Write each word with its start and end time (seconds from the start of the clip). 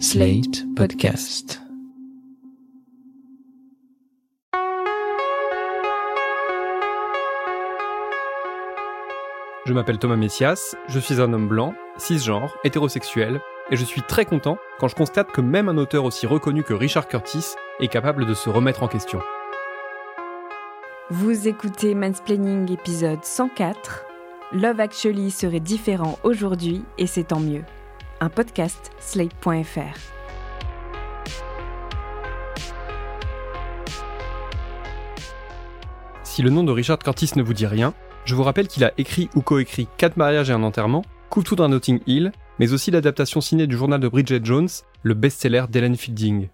Slate 0.00 0.64
Podcast. 0.74 1.62
Je 9.64 9.72
m'appelle 9.72 9.98
Thomas 9.98 10.16
Messias, 10.16 10.74
je 10.88 10.98
suis 10.98 11.20
un 11.20 11.32
homme 11.32 11.46
blanc, 11.48 11.74
cisgenre, 11.96 12.56
hétérosexuel, 12.64 13.40
et 13.70 13.76
je 13.76 13.84
suis 13.84 14.02
très 14.02 14.24
content 14.24 14.58
quand 14.80 14.88
je 14.88 14.96
constate 14.96 15.30
que 15.30 15.40
même 15.40 15.68
un 15.68 15.78
auteur 15.78 16.04
aussi 16.04 16.26
reconnu 16.26 16.64
que 16.64 16.74
Richard 16.74 17.06
Curtis 17.06 17.54
est 17.80 17.88
capable 17.88 18.26
de 18.26 18.34
se 18.34 18.50
remettre 18.50 18.82
en 18.82 18.88
question. 18.88 19.20
Vous 21.10 21.46
écoutez 21.46 21.94
Mansplaining 21.94 22.72
épisode 22.72 23.24
104. 23.24 24.06
Love 24.52 24.80
Actually 24.80 25.30
serait 25.30 25.60
différent 25.60 26.18
aujourd'hui 26.24 26.82
et 26.98 27.06
c'est 27.06 27.24
tant 27.24 27.40
mieux. 27.40 27.62
Un 28.24 28.30
podcast 28.30 28.90
slate.fr. 29.00 29.98
Si 36.22 36.40
le 36.40 36.48
nom 36.48 36.64
de 36.64 36.72
Richard 36.72 37.00
Curtis 37.00 37.32
ne 37.36 37.42
vous 37.42 37.52
dit 37.52 37.66
rien, 37.66 37.92
je 38.24 38.34
vous 38.34 38.42
rappelle 38.42 38.66
qu'il 38.66 38.82
a 38.82 38.92
écrit 38.96 39.28
ou 39.34 39.42
coécrit 39.42 39.88
Quatre 39.98 40.16
mariages 40.16 40.48
et 40.48 40.54
un 40.54 40.62
enterrement, 40.62 41.04
tout 41.44 41.54
d'un 41.54 41.68
Notting 41.68 42.00
Hill, 42.06 42.32
mais 42.58 42.72
aussi 42.72 42.90
l'adaptation 42.90 43.42
ciné 43.42 43.66
du 43.66 43.76
journal 43.76 44.00
de 44.00 44.08
Bridget 44.08 44.40
Jones, 44.42 44.70
le 45.02 45.12
best-seller 45.12 45.66
d'Ellen 45.68 45.94
Fielding. 45.94 46.48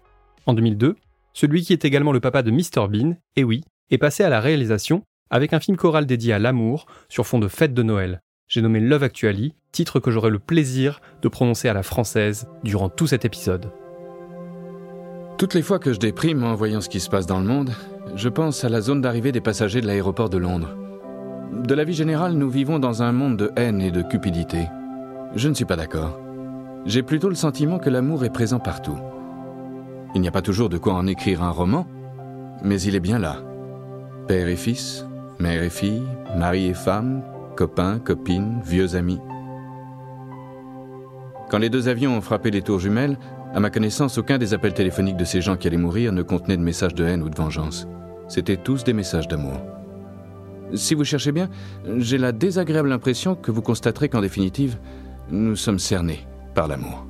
En 0.47 0.53
2002, 0.53 0.97
celui 1.31 1.61
qui 1.61 1.71
est 1.71 1.85
également 1.85 2.11
le 2.11 2.19
papa 2.19 2.43
de 2.43 2.51
Mr 2.51 2.89
Bean, 2.89 3.15
et 3.37 3.45
oui, 3.45 3.63
est 3.91 3.97
passé 3.97 4.25
à 4.25 4.29
la 4.29 4.41
réalisation 4.41 5.03
avec 5.29 5.53
un 5.53 5.61
film 5.61 5.77
choral 5.77 6.05
dédié 6.05 6.33
à 6.33 6.39
l'amour 6.39 6.85
sur 7.07 7.25
fond 7.25 7.39
de 7.39 7.47
fête 7.47 7.73
de 7.73 7.81
Noël. 7.81 8.21
J'ai 8.51 8.61
nommé 8.61 8.81
Love 8.81 9.03
Actually, 9.03 9.53
titre 9.71 10.01
que 10.01 10.11
j'aurai 10.11 10.29
le 10.29 10.37
plaisir 10.37 10.99
de 11.21 11.29
prononcer 11.29 11.69
à 11.69 11.73
la 11.73 11.83
française 11.83 12.49
durant 12.65 12.89
tout 12.89 13.07
cet 13.07 13.23
épisode. 13.23 13.71
Toutes 15.37 15.53
les 15.53 15.61
fois 15.61 15.79
que 15.79 15.93
je 15.93 15.99
déprime 15.99 16.43
en 16.43 16.53
voyant 16.53 16.81
ce 16.81 16.89
qui 16.89 16.99
se 16.99 17.09
passe 17.09 17.25
dans 17.25 17.39
le 17.39 17.45
monde, 17.45 17.71
je 18.17 18.27
pense 18.27 18.65
à 18.65 18.69
la 18.69 18.81
zone 18.81 18.99
d'arrivée 18.99 19.31
des 19.31 19.39
passagers 19.39 19.79
de 19.79 19.87
l'aéroport 19.87 20.29
de 20.29 20.37
Londres. 20.37 20.75
De 21.63 21.73
la 21.73 21.85
vie 21.85 21.93
générale, 21.93 22.33
nous 22.33 22.49
vivons 22.49 22.77
dans 22.77 23.03
un 23.03 23.13
monde 23.13 23.37
de 23.37 23.51
haine 23.55 23.79
et 23.79 23.89
de 23.89 24.01
cupidité. 24.01 24.67
Je 25.33 25.47
ne 25.47 25.53
suis 25.53 25.63
pas 25.63 25.77
d'accord. 25.77 26.19
J'ai 26.85 27.03
plutôt 27.03 27.29
le 27.29 27.35
sentiment 27.35 27.79
que 27.79 27.89
l'amour 27.89 28.25
est 28.25 28.33
présent 28.33 28.59
partout. 28.59 28.99
Il 30.13 30.19
n'y 30.19 30.27
a 30.27 30.31
pas 30.31 30.41
toujours 30.41 30.67
de 30.67 30.77
quoi 30.77 30.95
en 30.95 31.07
écrire 31.07 31.41
un 31.41 31.51
roman, 31.51 31.87
mais 32.65 32.81
il 32.81 32.95
est 32.95 32.99
bien 32.99 33.17
là. 33.17 33.37
Père 34.27 34.49
et 34.49 34.57
fils, 34.57 35.05
mère 35.39 35.63
et 35.63 35.69
fille, 35.69 36.03
mari 36.35 36.65
et 36.65 36.73
femme, 36.73 37.23
copains, 37.55 37.99
copines, 37.99 38.61
vieux 38.65 38.95
amis. 38.95 39.19
Quand 41.49 41.57
les 41.57 41.69
deux 41.69 41.89
avions 41.89 42.15
ont 42.15 42.21
frappé 42.21 42.51
les 42.51 42.61
tours 42.61 42.79
jumelles, 42.79 43.17
à 43.53 43.59
ma 43.59 43.69
connaissance, 43.69 44.17
aucun 44.17 44.37
des 44.37 44.53
appels 44.53 44.73
téléphoniques 44.73 45.17
de 45.17 45.25
ces 45.25 45.41
gens 45.41 45.57
qui 45.57 45.67
allaient 45.67 45.77
mourir 45.77 46.13
ne 46.13 46.21
contenait 46.21 46.55
de 46.55 46.61
messages 46.61 46.95
de 46.95 47.03
haine 47.03 47.21
ou 47.21 47.29
de 47.29 47.35
vengeance. 47.35 47.87
C'étaient 48.29 48.57
tous 48.57 48.85
des 48.85 48.93
messages 48.93 49.27
d'amour. 49.27 49.57
Si 50.73 50.95
vous 50.95 51.03
cherchez 51.03 51.33
bien, 51.33 51.49
j'ai 51.97 52.17
la 52.17 52.31
désagréable 52.31 52.91
impression 52.93 53.35
que 53.35 53.51
vous 53.51 53.61
constaterez 53.61 54.07
qu'en 54.07 54.21
définitive, 54.21 54.77
nous 55.29 55.57
sommes 55.57 55.79
cernés 55.79 56.25
par 56.55 56.69
l'amour. 56.69 57.05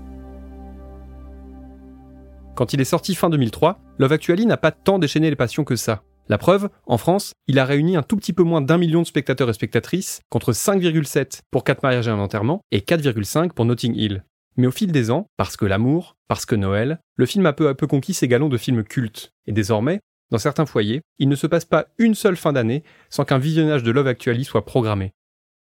Quand 2.55 2.73
il 2.73 2.81
est 2.81 2.86
sorti 2.86 3.14
fin 3.14 3.30
2003, 3.30 3.80
Love 4.00 4.14
Actually 4.14 4.45
n'a 4.45 4.58
pas 4.58 4.72
tant 4.72 5.00
déchaîné 5.00 5.30
les 5.30 5.36
passions 5.36 5.64
que 5.64 5.76
ça. 5.76 6.02
La 6.31 6.37
preuve, 6.37 6.69
en 6.85 6.97
France, 6.97 7.33
il 7.47 7.59
a 7.59 7.65
réuni 7.65 7.97
un 7.97 8.03
tout 8.03 8.15
petit 8.15 8.31
peu 8.31 8.43
moins 8.43 8.61
d'un 8.61 8.77
million 8.77 9.01
de 9.01 9.05
spectateurs 9.05 9.49
et 9.49 9.53
spectatrices, 9.53 10.21
contre 10.29 10.53
5,7 10.53 11.41
pour 11.51 11.65
4 11.65 11.83
mariages 11.83 12.07
et 12.07 12.11
un 12.11 12.19
enterrement, 12.19 12.61
et 12.71 12.79
4,5 12.79 13.49
pour 13.49 13.65
Notting 13.65 13.93
Hill. 13.97 14.23
Mais 14.55 14.65
au 14.65 14.71
fil 14.71 14.93
des 14.93 15.11
ans, 15.11 15.27
parce 15.35 15.57
que 15.57 15.65
l'amour, 15.65 16.15
parce 16.29 16.45
que 16.45 16.55
Noël, 16.55 17.02
le 17.17 17.25
film 17.25 17.45
a 17.47 17.52
peu 17.52 17.67
à 17.67 17.75
peu 17.75 17.85
conquis 17.85 18.13
ses 18.13 18.29
galons 18.29 18.47
de 18.47 18.55
films 18.55 18.85
cultes. 18.85 19.33
Et 19.45 19.52
désormais, 19.52 19.99
dans 20.29 20.37
certains 20.37 20.65
foyers, 20.65 21.02
il 21.19 21.27
ne 21.27 21.35
se 21.35 21.47
passe 21.47 21.65
pas 21.65 21.87
une 21.97 22.15
seule 22.15 22.37
fin 22.37 22.53
d'année 22.53 22.85
sans 23.09 23.25
qu'un 23.25 23.37
visionnage 23.37 23.83
de 23.83 23.91
Love 23.91 24.08
Actually 24.08 24.45
soit 24.45 24.64
programmé. 24.64 25.11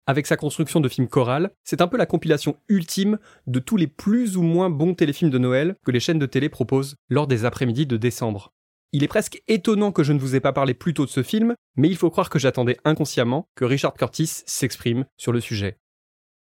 Avec 0.07 0.25
sa 0.25 0.35
construction 0.35 0.79
de 0.79 0.89
film 0.89 1.07
choral, 1.07 1.51
c'est 1.63 1.81
un 1.81 1.87
peu 1.87 1.97
la 1.97 2.07
compilation 2.07 2.57
ultime 2.69 3.19
de 3.45 3.59
tous 3.59 3.77
les 3.77 3.85
plus 3.85 4.35
ou 4.35 4.41
moins 4.41 4.71
bons 4.71 4.95
téléfilms 4.95 5.29
de 5.29 5.37
Noël 5.37 5.75
que 5.85 5.91
les 5.91 5.99
chaînes 5.99 6.17
de 6.17 6.25
télé 6.25 6.49
proposent 6.49 6.95
lors 7.07 7.27
des 7.27 7.45
après-midi 7.45 7.85
de 7.85 7.97
décembre. 7.97 8.54
Il 8.91 9.03
est 9.03 9.09
presque 9.09 9.41
étonnant 9.47 9.91
que 9.91 10.03
je 10.03 10.13
ne 10.13 10.19
vous 10.19 10.35
ai 10.35 10.39
pas 10.39 10.53
parlé 10.53 10.73
plus 10.73 10.93
tôt 10.93 11.05
de 11.05 11.09
ce 11.09 11.23
film, 11.23 11.55
mais 11.75 11.89
il 11.89 11.97
faut 11.97 12.09
croire 12.09 12.29
que 12.29 12.39
j'attendais 12.39 12.77
inconsciemment 12.85 13.47
que 13.55 13.65
Richard 13.65 13.93
Curtis 13.93 14.43
s'exprime 14.45 15.05
sur 15.17 15.31
le 15.31 15.41
sujet. 15.41 15.77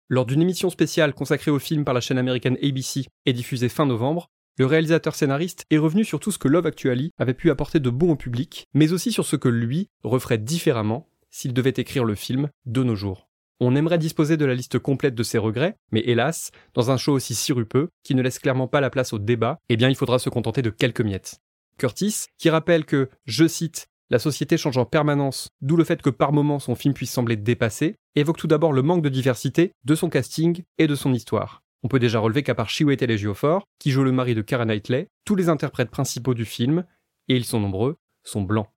Lors 0.10 0.26
d'une 0.26 0.42
émission 0.42 0.70
spéciale 0.70 1.14
consacrée 1.14 1.52
au 1.52 1.60
film 1.60 1.86
par 1.86 1.94
la 1.94 2.02
chaîne 2.02 2.18
américaine 2.18 2.58
ABC 2.62 3.06
et 3.26 3.34
diffusée 3.34 3.70
fin 3.70 3.86
novembre, 3.86 4.30
le 4.58 4.66
réalisateur 4.66 5.16
scénariste 5.16 5.66
est 5.72 5.78
revenu 5.78 6.04
sur 6.06 6.20
tout 6.20 6.32
ce 6.32 6.38
que 6.38 6.48
Love 6.48 6.68
Actually 6.68 7.12
avait 7.18 7.34
pu 7.34 7.50
apporter 7.50 7.80
de 7.80 7.90
bon 7.90 8.12
au 8.12 8.16
public, 8.16 8.68
mais 8.74 8.94
aussi 8.94 9.12
sur 9.12 9.26
ce 9.26 9.36
que 9.36 9.50
lui 9.50 9.90
referait 10.04 10.38
différemment 10.38 11.08
s'il 11.32 11.54
devait 11.54 11.74
écrire 11.78 12.04
le 12.04 12.14
film 12.14 12.50
de 12.66 12.84
nos 12.84 12.96
jours. 12.96 13.30
On 13.60 13.76
aimerait 13.76 13.98
disposer 13.98 14.38
de 14.38 14.46
la 14.46 14.54
liste 14.54 14.78
complète 14.78 15.16
de 15.16 15.24
ses 15.24 15.38
regrets, 15.38 15.78
mais 15.92 16.04
hélas, 16.06 16.52
dans 16.74 16.92
un 16.92 16.98
show 16.98 17.14
aussi 17.14 17.34
sirupeux, 17.34 17.90
qui 18.04 18.14
ne 18.14 18.22
laisse 18.22 18.38
clairement 18.38 18.68
pas 18.68 18.82
la 18.82 18.90
place 18.90 19.14
au 19.14 19.20
débat, 19.20 19.60
eh 19.70 19.78
bien 19.78 19.90
il 19.90 19.96
faudra 19.96 20.20
se 20.20 20.30
contenter 20.30 20.62
de 20.62 20.70
quelques 20.70 21.02
miettes. 21.02 21.40
Curtis, 21.78 22.26
qui 22.38 22.50
rappelle 22.50 22.86
que, 22.86 23.10
je 23.26 23.48
cite, 23.48 23.88
la 24.10 24.20
société 24.20 24.58
change 24.58 24.78
en 24.78 24.86
permanence, 24.86 25.50
d'où 25.62 25.76
le 25.76 25.84
fait 25.84 26.02
que 26.02 26.10
par 26.10 26.34
moments 26.34 26.60
son 26.60 26.76
film 26.76 26.94
puisse 26.94 27.12
sembler 27.12 27.36
dépassé, 27.36 27.96
évoque 28.16 28.38
tout 28.38 28.48
d'abord 28.48 28.74
le 28.74 28.82
manque 28.82 29.02
de 29.02 29.10
diversité 29.10 29.72
de 29.86 29.96
son 29.96 30.10
casting 30.10 30.64
et 30.78 30.88
de 30.88 30.96
son 30.96 31.14
histoire. 31.14 31.64
On 31.84 31.88
peut 31.88 32.00
déjà 32.00 32.20
relever 32.20 32.44
qu'à 32.44 32.56
part 32.56 32.70
Chiwetel 32.70 33.12
Ejiofor, 33.12 33.64
qui 33.80 33.92
joue 33.92 34.04
le 34.04 34.12
mari 34.12 34.36
de 34.36 34.42
Kara 34.42 34.66
Knightley, 34.66 35.08
tous 35.26 35.36
les 35.36 35.50
interprètes 35.50 35.90
principaux 35.90 36.34
du 36.34 36.46
film, 36.46 36.86
et 37.28 37.36
ils 37.36 37.46
sont 37.46 37.60
nombreux, 37.60 37.98
sont 38.24 38.42
blancs. 38.42 38.70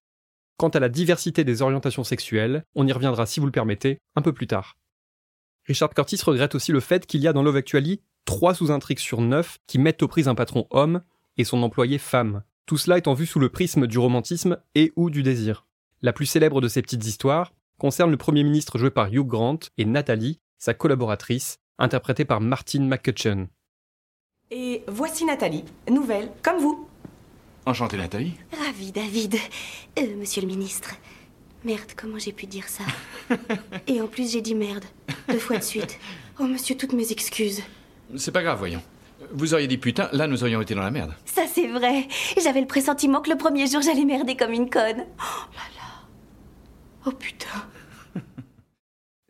Quant 0.57 0.71
à 0.71 0.81
la 0.81 0.89
diversité 0.89 1.45
des 1.45 1.63
orientations 1.63 2.05
sexuelles, 2.05 2.65
on 2.75 2.87
y 2.87 2.93
reviendra 2.93 3.27
si 3.27 3.41
vous 3.41 3.47
le 3.47 3.53
permettez 3.53 3.99
un 4.15 4.23
peu 4.23 4.33
plus 4.33 4.47
tard. 4.47 4.77
Richard 5.67 5.93
Curtis 5.93 6.21
regrette 6.25 6.55
aussi 6.55 6.73
le 6.73 6.81
fait 6.81 7.07
qu'il 7.07 7.21
y 7.21 7.29
a 7.29 7.33
dans 7.33 7.43
Love 7.43 7.57
Actually 7.57 8.01
trois 8.25 8.55
sous-intrigues 8.55 8.99
sur 8.99 9.21
neuf 9.21 9.59
qui 9.67 9.79
mettent 9.79 10.03
aux 10.03 10.09
prises 10.09 10.29
un 10.29 10.35
patron 10.35 10.67
homme 10.71 11.03
et 11.37 11.45
son 11.45 11.63
employé 11.63 11.99
femme. 11.99 12.43
Tout 12.67 12.79
cela 12.79 12.99
étant 12.99 13.15
vu 13.15 13.27
sous 13.27 13.39
le 13.39 13.49
prisme 13.49 13.87
du 13.87 13.97
romantisme 13.97 14.59
et 14.75 14.93
ou 14.97 15.09
du 15.09 15.23
désir. 15.23 15.67
La 16.03 16.13
plus 16.13 16.27
célèbre 16.27 16.61
de 16.61 16.67
ces 16.67 16.83
petites 16.83 17.07
histoires 17.07 17.53
concerne 17.79 18.11
le 18.11 18.17
premier 18.17 18.43
ministre 18.43 18.77
joué 18.77 18.91
par 18.91 19.07
Hugh 19.07 19.25
Grant 19.25 19.61
et 19.79 19.85
Nathalie, 19.85 20.41
sa 20.59 20.75
collaboratrice, 20.75 21.61
interprétée 21.79 22.25
par 22.25 22.41
Martine 22.41 22.89
McCutcheon. 22.89 23.49
Et 24.51 24.83
voici 24.89 25.25
Nathalie, 25.25 25.65
nouvelle, 25.89 26.29
comme 26.43 26.59
vous. 26.59 26.89
Enchanté 27.67 27.97
Nathalie. 27.97 28.35
Ravi, 28.65 28.91
David. 28.91 29.37
Euh, 29.99 30.17
monsieur 30.17 30.43
le 30.43 30.49
ministre. 30.49 30.91
Merde, 31.65 31.93
comment 31.97 32.19
j'ai 32.19 32.33
pu 32.33 32.47
dire 32.47 32.69
ça 32.69 32.85
Et 33.87 34.01
en 34.01 34.09
plus, 34.09 34.33
j'ai 34.33 34.41
dit 34.41 34.55
merde. 34.57 34.85
Deux 35.29 35.39
fois 35.39 35.59
de 35.59 35.65
suite. 35.65 35.99
Oh, 36.41 36.45
monsieur, 36.45 36.77
toutes 36.77 36.93
mes 36.93 37.13
excuses. 37.13 37.63
C'est 38.17 38.33
pas 38.33 38.43
grave, 38.43 38.59
voyons. 38.59 38.83
Vous 39.33 39.55
auriez 39.55 39.67
dit 39.67 39.79
putain, 39.79 40.09
là 40.13 40.27
nous 40.27 40.43
aurions 40.43 40.61
été 40.61 40.75
dans 40.75 40.83
la 40.83 40.91
merde. 40.91 41.15
Ça, 41.25 41.43
c'est 41.53 41.69
vrai. 41.69 42.07
J'avais 42.43 42.61
le 42.61 42.67
pressentiment 42.67 43.21
que 43.21 43.31
le 43.31 43.37
premier 43.37 43.67
jour, 43.67 43.81
j'allais 43.83 44.05
merder 44.05 44.37
comme 44.37 44.53
une 44.53 44.71
conne. 44.71 45.05
Oh 45.19 45.51
là 45.53 45.63
là. 45.77 46.07
Oh 47.07 47.13
putain. 47.13 47.65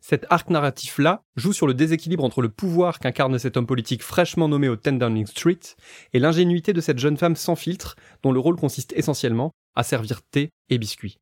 Cet 0.01 0.27
arc 0.31 0.51
narratif-là 0.51 1.23
joue 1.37 1.53
sur 1.53 1.67
le 1.67 1.75
déséquilibre 1.75 2.25
entre 2.25 2.43
le 2.43 2.49
pouvoir 2.49 3.01
qu'incarne 3.01 3.39
cet 3.39 3.57
homme 3.57 3.67
politique 3.67 4.03
fraîchement 4.03 4.49
nommé 4.49 4.69
au 4.69 4.77
10 4.77 4.99
Downing 4.99 5.27
Street 5.27 5.59
et 6.13 6.19
l'ingénuité 6.19 6.73
de 6.73 6.81
cette 6.81 6.99
jeune 6.99 7.17
femme 7.17 7.35
sans 7.35 7.57
filtre 7.57 7.97
dont 8.23 8.33
le 8.33 8.39
rôle 8.39 8.57
consiste 8.57 8.93
essentiellement 8.93 9.53
à 9.75 9.83
servir 9.83 10.23
thé 10.23 10.51
et 10.71 10.79
biscuits. 10.79 11.19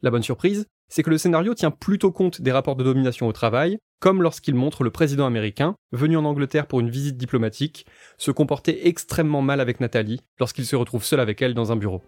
La 0.00 0.12
bonne 0.12 0.22
surprise, 0.22 0.66
c'est 0.88 1.02
que 1.02 1.10
le 1.10 1.18
scénario 1.18 1.54
tient 1.54 1.72
plutôt 1.72 2.12
compte 2.12 2.40
des 2.40 2.52
rapports 2.52 2.76
de 2.76 2.84
domination 2.84 3.26
au 3.26 3.32
travail, 3.32 3.78
comme 3.98 4.22
lorsqu'il 4.22 4.54
montre 4.54 4.84
le 4.84 4.92
président 4.92 5.26
américain, 5.26 5.74
venu 5.90 6.16
en 6.16 6.24
Angleterre 6.24 6.68
pour 6.68 6.78
une 6.78 6.88
visite 6.88 7.16
diplomatique, 7.16 7.84
se 8.16 8.30
comporter 8.30 8.86
extrêmement 8.86 9.42
mal 9.42 9.60
avec 9.60 9.80
Nathalie 9.80 10.20
lorsqu'il 10.38 10.66
se 10.66 10.76
retrouve 10.76 11.02
seul 11.02 11.18
avec 11.18 11.42
elle 11.42 11.52
dans 11.52 11.72
un 11.72 11.76
bureau. 11.76 12.00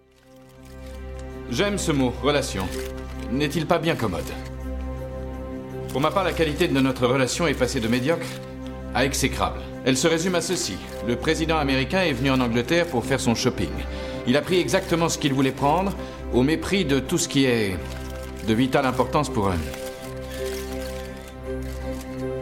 J'aime 1.50 1.78
ce 1.78 1.90
mot, 1.90 2.12
relation. 2.22 2.64
N'est-il 3.32 3.66
pas 3.66 3.80
bien 3.80 3.96
commode? 3.96 4.22
Pour 5.90 6.00
ma 6.00 6.12
part, 6.12 6.22
la 6.22 6.32
qualité 6.32 6.68
de 6.68 6.78
notre 6.78 7.08
relation 7.08 7.48
est 7.48 7.58
passée 7.58 7.80
de 7.80 7.88
médiocre 7.88 8.26
à 8.94 9.04
exécrable. 9.04 9.58
Elle 9.84 9.96
se 9.96 10.06
résume 10.06 10.36
à 10.36 10.40
ceci. 10.40 10.76
Le 11.08 11.16
président 11.16 11.58
américain 11.58 12.02
est 12.02 12.12
venu 12.12 12.30
en 12.30 12.40
Angleterre 12.40 12.86
pour 12.86 13.04
faire 13.04 13.18
son 13.18 13.34
shopping. 13.34 13.70
Il 14.28 14.36
a 14.36 14.42
pris 14.42 14.60
exactement 14.60 15.08
ce 15.08 15.18
qu'il 15.18 15.32
voulait 15.32 15.50
prendre, 15.50 15.92
au 16.32 16.42
mépris 16.42 16.84
de 16.84 17.00
tout 17.00 17.18
ce 17.18 17.28
qui 17.28 17.44
est 17.44 17.76
de 18.46 18.54
vitale 18.54 18.86
importance 18.86 19.28
pour 19.28 19.48
eux. 19.48 19.54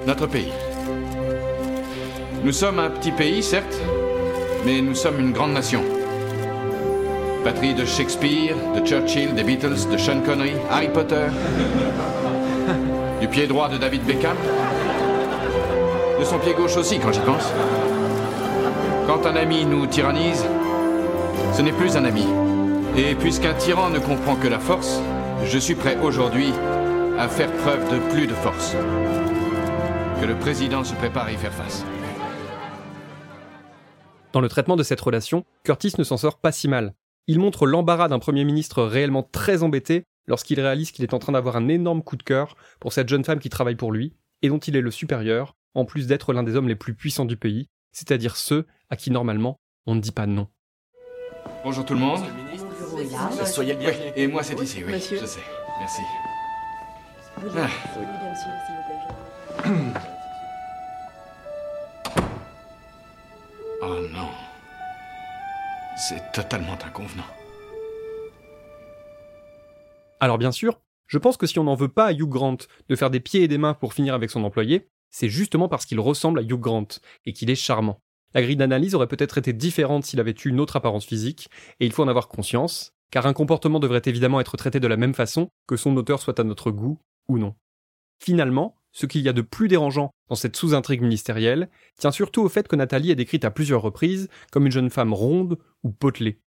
Notre 0.06 0.26
pays. 0.26 0.52
Nous 2.44 2.52
sommes 2.52 2.78
un 2.78 2.90
petit 2.90 3.10
pays, 3.12 3.42
certes, 3.42 3.78
mais 4.64 4.80
nous 4.80 4.94
sommes 4.94 5.18
une 5.18 5.32
grande 5.32 5.52
nation. 5.52 5.82
Patrie 7.44 7.74
de 7.74 7.84
Shakespeare, 7.84 8.54
de 8.74 8.86
Churchill, 8.86 9.34
des 9.34 9.44
Beatles, 9.44 9.88
de 9.90 9.96
Sean 9.96 10.20
Connery, 10.20 10.52
Harry 10.70 10.88
Potter, 10.88 11.26
du 13.20 13.28
pied 13.28 13.46
droit 13.46 13.68
de 13.68 13.78
David 13.78 14.04
Beckham, 14.04 14.36
de 16.18 16.24
son 16.24 16.38
pied 16.38 16.54
gauche 16.54 16.76
aussi 16.76 16.98
quand 16.98 17.12
j'y 17.12 17.20
pense. 17.20 17.52
Quand 19.06 19.24
un 19.26 19.36
ami 19.36 19.64
nous 19.64 19.86
tyrannise, 19.86 20.44
ce 21.54 21.62
n'est 21.62 21.72
plus 21.72 21.96
un 21.96 22.04
ami. 22.04 22.26
Et 22.96 23.14
puisqu'un 23.14 23.54
tyran 23.54 23.90
ne 23.90 23.98
comprend 23.98 24.36
que 24.36 24.48
la 24.48 24.58
force, 24.58 25.00
je 25.44 25.58
suis 25.58 25.74
prêt 25.74 25.96
aujourd'hui 25.98 26.52
à 27.18 27.28
faire 27.28 27.52
preuve 27.52 27.90
de 27.92 27.98
plus 28.12 28.26
de 28.26 28.34
force. 28.34 28.74
Que 30.20 30.26
le 30.26 30.34
président 30.36 30.82
se 30.84 30.94
prépare 30.94 31.26
à 31.26 31.32
y 31.32 31.36
faire 31.36 31.52
face. 31.52 31.84
Dans 34.32 34.40
le 34.40 34.48
traitement 34.48 34.76
de 34.76 34.82
cette 34.82 35.00
relation, 35.00 35.44
Curtis 35.64 35.94
ne 35.98 36.04
s'en 36.04 36.16
sort 36.16 36.38
pas 36.38 36.52
si 36.52 36.68
mal. 36.68 36.94
Il 37.26 37.38
montre 37.38 37.66
l'embarras 37.66 38.08
d'un 38.08 38.18
Premier 38.18 38.44
ministre 38.44 38.82
réellement 38.82 39.22
très 39.22 39.62
embêté 39.62 40.04
lorsqu'il 40.26 40.60
réalise 40.60 40.90
qu'il 40.90 41.04
est 41.04 41.14
en 41.14 41.18
train 41.18 41.32
d'avoir 41.32 41.56
un 41.56 41.68
énorme 41.68 42.02
coup 42.02 42.16
de 42.16 42.22
cœur 42.22 42.56
pour 42.80 42.92
cette 42.92 43.08
jeune 43.08 43.24
femme 43.24 43.38
qui 43.38 43.48
travaille 43.48 43.76
pour 43.76 43.92
lui, 43.92 44.14
et 44.42 44.48
dont 44.48 44.58
il 44.58 44.76
est 44.76 44.80
le 44.80 44.90
supérieur, 44.90 45.56
en 45.74 45.84
plus 45.84 46.06
d'être 46.06 46.32
l'un 46.32 46.42
des 46.42 46.56
hommes 46.56 46.68
les 46.68 46.76
plus 46.76 46.94
puissants 46.94 47.24
du 47.24 47.36
pays, 47.36 47.68
c'est-à-dire 47.92 48.36
ceux 48.36 48.66
à 48.90 48.96
qui 48.96 49.10
normalement 49.10 49.58
on 49.86 49.94
ne 49.94 50.00
dit 50.00 50.12
pas 50.12 50.26
non. 50.26 50.48
Bonjour 51.64 51.84
tout 51.84 51.94
le 51.94 52.00
monde. 52.00 52.20
Soyez 53.46 53.74
le 53.74 53.78
Oui, 53.78 53.84
bienvenu. 53.86 54.12
et 54.16 54.26
moi 54.26 54.42
c'est 54.42 54.58
ici, 54.60 54.82
oui. 54.84 54.92
Monsieur. 54.92 55.18
Je 55.20 55.26
sais. 55.26 55.40
Merci. 55.80 56.02
Oh 63.82 64.00
non. 64.12 64.28
C'est 65.96 66.32
totalement 66.32 66.76
inconvenant. 66.84 67.24
Alors 70.20 70.38
bien 70.38 70.52
sûr, 70.52 70.80
je 71.06 71.18
pense 71.18 71.36
que 71.36 71.46
si 71.46 71.58
on 71.58 71.64
n'en 71.64 71.74
veut 71.74 71.88
pas 71.88 72.06
à 72.06 72.12
Hugh 72.12 72.28
Grant 72.28 72.56
de 72.88 72.96
faire 72.96 73.10
des 73.10 73.20
pieds 73.20 73.42
et 73.42 73.48
des 73.48 73.58
mains 73.58 73.74
pour 73.74 73.94
finir 73.94 74.14
avec 74.14 74.30
son 74.30 74.42
employé, 74.44 74.88
c'est 75.10 75.28
justement 75.28 75.68
parce 75.68 75.86
qu'il 75.86 76.00
ressemble 76.00 76.40
à 76.40 76.42
Hugh 76.42 76.58
Grant 76.60 76.88
et 77.24 77.32
qu'il 77.32 77.50
est 77.50 77.54
charmant. 77.54 78.00
La 78.34 78.42
grille 78.42 78.56
d'analyse 78.56 78.94
aurait 78.94 79.06
peut-être 79.06 79.38
été 79.38 79.52
différente 79.52 80.04
s'il 80.04 80.20
avait 80.20 80.34
eu 80.44 80.48
une 80.48 80.60
autre 80.60 80.76
apparence 80.76 81.06
physique, 81.06 81.48
et 81.80 81.86
il 81.86 81.92
faut 81.92 82.02
en 82.02 82.08
avoir 82.08 82.28
conscience, 82.28 82.92
car 83.10 83.26
un 83.26 83.32
comportement 83.32 83.80
devrait 83.80 84.02
évidemment 84.04 84.40
être 84.40 84.56
traité 84.56 84.80
de 84.80 84.86
la 84.86 84.96
même 84.96 85.14
façon 85.14 85.48
que 85.66 85.76
son 85.76 85.96
auteur 85.96 86.20
soit 86.20 86.38
à 86.38 86.44
notre 86.44 86.70
goût 86.70 86.98
ou 87.28 87.38
non. 87.38 87.54
Finalement, 88.20 88.76
ce 88.92 89.06
qu'il 89.06 89.22
y 89.22 89.28
a 89.28 89.32
de 89.32 89.42
plus 89.42 89.68
dérangeant 89.68 90.10
dans 90.28 90.34
cette 90.34 90.56
sous-intrigue 90.56 91.02
ministérielle 91.02 91.68
tient 91.96 92.10
surtout 92.10 92.42
au 92.42 92.48
fait 92.48 92.68
que 92.68 92.76
Nathalie 92.76 93.10
est 93.10 93.16
décrite 93.16 93.44
à 93.44 93.50
plusieurs 93.50 93.82
reprises 93.82 94.28
comme 94.50 94.66
une 94.66 94.72
jeune 94.72 94.90
femme 94.90 95.14
ronde 95.14 95.58
ou 95.84 95.90
potelée. 95.90 96.40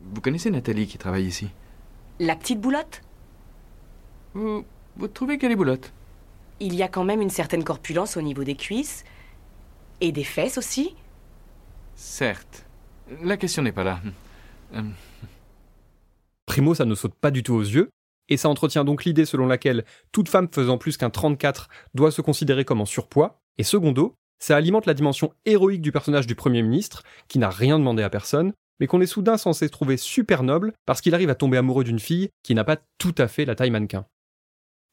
Vous 0.00 0.20
connaissez 0.20 0.50
Nathalie 0.50 0.86
qui 0.86 0.98
travaille 0.98 1.26
ici? 1.26 1.48
La 2.20 2.36
petite 2.36 2.60
boulotte? 2.60 3.00
Vous, 4.34 4.64
vous 4.96 5.08
trouvez 5.08 5.38
qu'elle 5.38 5.52
est 5.52 5.56
boulotte? 5.56 5.92
Il 6.60 6.74
y 6.74 6.82
a 6.82 6.88
quand 6.88 7.04
même 7.04 7.22
une 7.22 7.30
certaine 7.30 7.64
corpulence 7.64 8.16
au 8.16 8.22
niveau 8.22 8.44
des 8.44 8.56
cuisses. 8.56 9.04
Et 10.00 10.12
des 10.12 10.24
fesses 10.24 10.58
aussi. 10.58 10.94
Certes. 11.96 12.66
La 13.22 13.36
question 13.36 13.62
n'est 13.62 13.72
pas 13.72 13.84
là. 13.84 14.00
Euh, 14.74 14.82
Primo, 16.46 16.74
ça 16.74 16.84
ne 16.84 16.94
saute 16.94 17.14
pas 17.14 17.30
du 17.30 17.42
tout 17.42 17.54
aux 17.54 17.62
yeux, 17.62 17.90
et 18.28 18.36
ça 18.36 18.48
entretient 18.48 18.84
donc 18.84 19.04
l'idée 19.04 19.24
selon 19.24 19.46
laquelle 19.46 19.84
toute 20.12 20.28
femme 20.28 20.48
faisant 20.52 20.78
plus 20.78 20.96
qu'un 20.96 21.10
34 21.10 21.68
doit 21.94 22.10
se 22.10 22.22
considérer 22.22 22.64
comme 22.64 22.80
en 22.80 22.86
surpoids, 22.86 23.40
et 23.58 23.64
secondo, 23.64 24.16
ça 24.38 24.56
alimente 24.56 24.86
la 24.86 24.94
dimension 24.94 25.32
héroïque 25.44 25.82
du 25.82 25.92
personnage 25.92 26.26
du 26.26 26.34
Premier 26.34 26.62
ministre, 26.62 27.02
qui 27.28 27.38
n'a 27.38 27.50
rien 27.50 27.78
demandé 27.78 28.02
à 28.02 28.10
personne, 28.10 28.52
mais 28.80 28.86
qu'on 28.86 29.00
est 29.00 29.06
soudain 29.06 29.36
censé 29.36 29.68
trouver 29.68 29.96
super 29.96 30.42
noble 30.42 30.72
parce 30.86 31.00
qu'il 31.00 31.14
arrive 31.14 31.30
à 31.30 31.34
tomber 31.34 31.56
amoureux 31.56 31.84
d'une 31.84 32.00
fille 32.00 32.30
qui 32.42 32.54
n'a 32.54 32.64
pas 32.64 32.78
tout 32.98 33.14
à 33.18 33.28
fait 33.28 33.44
la 33.44 33.54
taille 33.54 33.70
mannequin. 33.70 34.06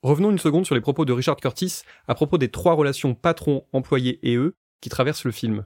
Revenons 0.03 0.31
une 0.31 0.39
seconde 0.39 0.65
sur 0.65 0.75
les 0.75 0.81
propos 0.81 1.05
de 1.05 1.13
Richard 1.13 1.37
Curtis 1.37 1.81
à 2.07 2.15
propos 2.15 2.37
des 2.37 2.49
trois 2.49 2.73
relations 2.73 3.13
patron, 3.13 3.65
employé 3.73 4.19
et 4.23 4.35
eux 4.35 4.55
qui 4.81 4.89
traversent 4.89 5.25
le 5.25 5.31
film. 5.31 5.65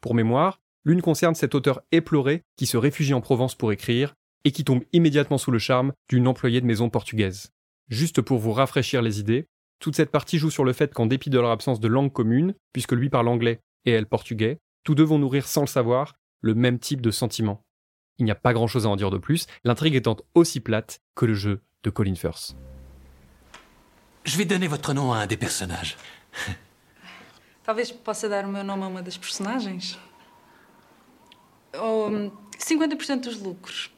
Pour 0.00 0.14
mémoire, 0.14 0.60
l'une 0.84 1.02
concerne 1.02 1.34
cet 1.34 1.54
auteur 1.54 1.82
éploré 1.92 2.42
qui 2.56 2.66
se 2.66 2.76
réfugie 2.76 3.14
en 3.14 3.20
Provence 3.20 3.54
pour 3.54 3.72
écrire 3.72 4.14
et 4.44 4.52
qui 4.52 4.64
tombe 4.64 4.82
immédiatement 4.92 5.38
sous 5.38 5.50
le 5.50 5.58
charme 5.58 5.92
d'une 6.08 6.26
employée 6.26 6.60
de 6.60 6.66
maison 6.66 6.90
portugaise. 6.90 7.50
Juste 7.88 8.20
pour 8.20 8.38
vous 8.38 8.52
rafraîchir 8.52 9.02
les 9.02 9.20
idées, 9.20 9.46
toute 9.78 9.96
cette 9.96 10.10
partie 10.10 10.38
joue 10.38 10.50
sur 10.50 10.64
le 10.64 10.72
fait 10.72 10.92
qu'en 10.92 11.06
dépit 11.06 11.30
de 11.30 11.38
leur 11.38 11.50
absence 11.50 11.80
de 11.80 11.88
langue 11.88 12.12
commune, 12.12 12.54
puisque 12.72 12.92
lui 12.92 13.10
parle 13.10 13.28
anglais 13.28 13.60
et 13.84 13.90
elle 13.90 14.06
portugais, 14.06 14.58
tous 14.84 14.94
deux 14.94 15.04
vont 15.04 15.18
nourrir 15.18 15.46
sans 15.46 15.62
le 15.62 15.66
savoir 15.66 16.14
le 16.40 16.54
même 16.54 16.78
type 16.78 17.00
de 17.00 17.10
sentiment. 17.10 17.64
Il 18.18 18.24
n'y 18.24 18.30
a 18.30 18.36
pas 18.36 18.52
grand 18.52 18.66
chose 18.66 18.86
à 18.86 18.88
en 18.88 18.96
dire 18.96 19.10
de 19.10 19.18
plus, 19.18 19.46
l'intrigue 19.64 19.94
étant 19.94 20.16
aussi 20.34 20.60
plate 20.60 21.00
que 21.14 21.26
le 21.26 21.34
jeu 21.34 21.62
de 21.82 21.90
Colin 21.90 22.14
Firth. 22.14 22.56
Je 24.24 24.36
vais 24.36 24.44
donner 24.44 24.68
votre 24.68 24.92
nom 24.92 25.12
à 25.12 25.18
un 25.18 25.26
des 25.26 25.36
personnages. 25.36 25.96
Talvez 27.64 27.92
possa 28.04 28.28
dar 28.28 28.44
o 28.44 28.48
meu 28.48 28.64
nome 28.64 28.82
a 28.82 28.88
uma 28.88 29.02
das 29.02 29.16
personagens. 29.16 29.96
Ou 31.74 32.04
hum, 32.04 32.30
50% 32.58 33.20
dos 33.20 33.30
lucros. 33.30 33.90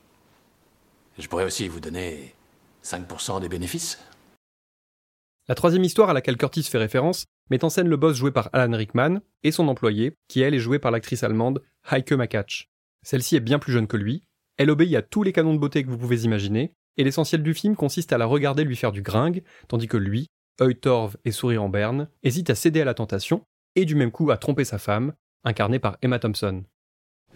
Je 1.18 1.28
pourrais 1.28 1.44
aussi 1.44 1.68
vous 1.68 1.80
donner 1.80 2.34
5% 2.82 3.40
des 3.40 3.48
bénéfices. 3.48 3.98
La 5.48 5.54
troisième 5.54 5.84
histoire 5.84 6.10
à 6.10 6.14
laquelle 6.14 6.36
Curtis 6.36 6.62
fait 6.62 6.78
référence 6.78 7.26
met 7.50 7.64
en 7.64 7.68
scène 7.68 7.88
le 7.88 7.96
boss 7.96 8.16
joué 8.16 8.30
par 8.30 8.48
Alan 8.52 8.76
Rickman 8.76 9.20
et 9.42 9.52
son 9.52 9.68
employé, 9.68 10.16
qui 10.28 10.40
elle 10.40 10.54
est 10.54 10.58
jouée 10.58 10.78
par 10.78 10.90
l'actrice 10.90 11.22
allemande 11.22 11.62
Heike 11.90 12.12
Makatsch. 12.12 12.68
Celle-ci 13.02 13.36
est 13.36 13.40
bien 13.40 13.58
plus 13.58 13.72
jeune 13.72 13.86
que 13.86 13.98
lui, 13.98 14.22
elle 14.56 14.70
obéit 14.70 14.96
à 14.96 15.02
tous 15.02 15.22
les 15.22 15.32
canons 15.32 15.52
de 15.52 15.58
beauté 15.58 15.82
que 15.82 15.90
vous 15.90 15.98
pouvez 15.98 16.22
imaginer, 16.22 16.72
et 16.96 17.04
l'essentiel 17.04 17.42
du 17.42 17.52
film 17.54 17.76
consiste 17.76 18.12
à 18.12 18.18
la 18.18 18.24
regarder 18.24 18.64
lui 18.64 18.76
faire 18.76 18.92
du 18.92 19.02
gringue, 19.02 19.42
tandis 19.68 19.88
que 19.88 19.96
lui, 19.96 20.28
œil 20.60 20.76
torve 20.76 21.16
et 21.24 21.32
sourire 21.32 21.62
en 21.62 21.68
berne, 21.68 22.08
hésite 22.22 22.50
à 22.50 22.54
céder 22.54 22.80
à 22.80 22.84
la 22.84 22.94
tentation, 22.94 23.44
et 23.74 23.84
du 23.84 23.96
même 23.96 24.12
coup 24.12 24.30
à 24.30 24.38
tromper 24.38 24.64
sa 24.64 24.78
femme, 24.78 25.12
incarnée 25.44 25.80
par 25.80 25.98
Emma 26.00 26.18
Thompson. 26.18 26.64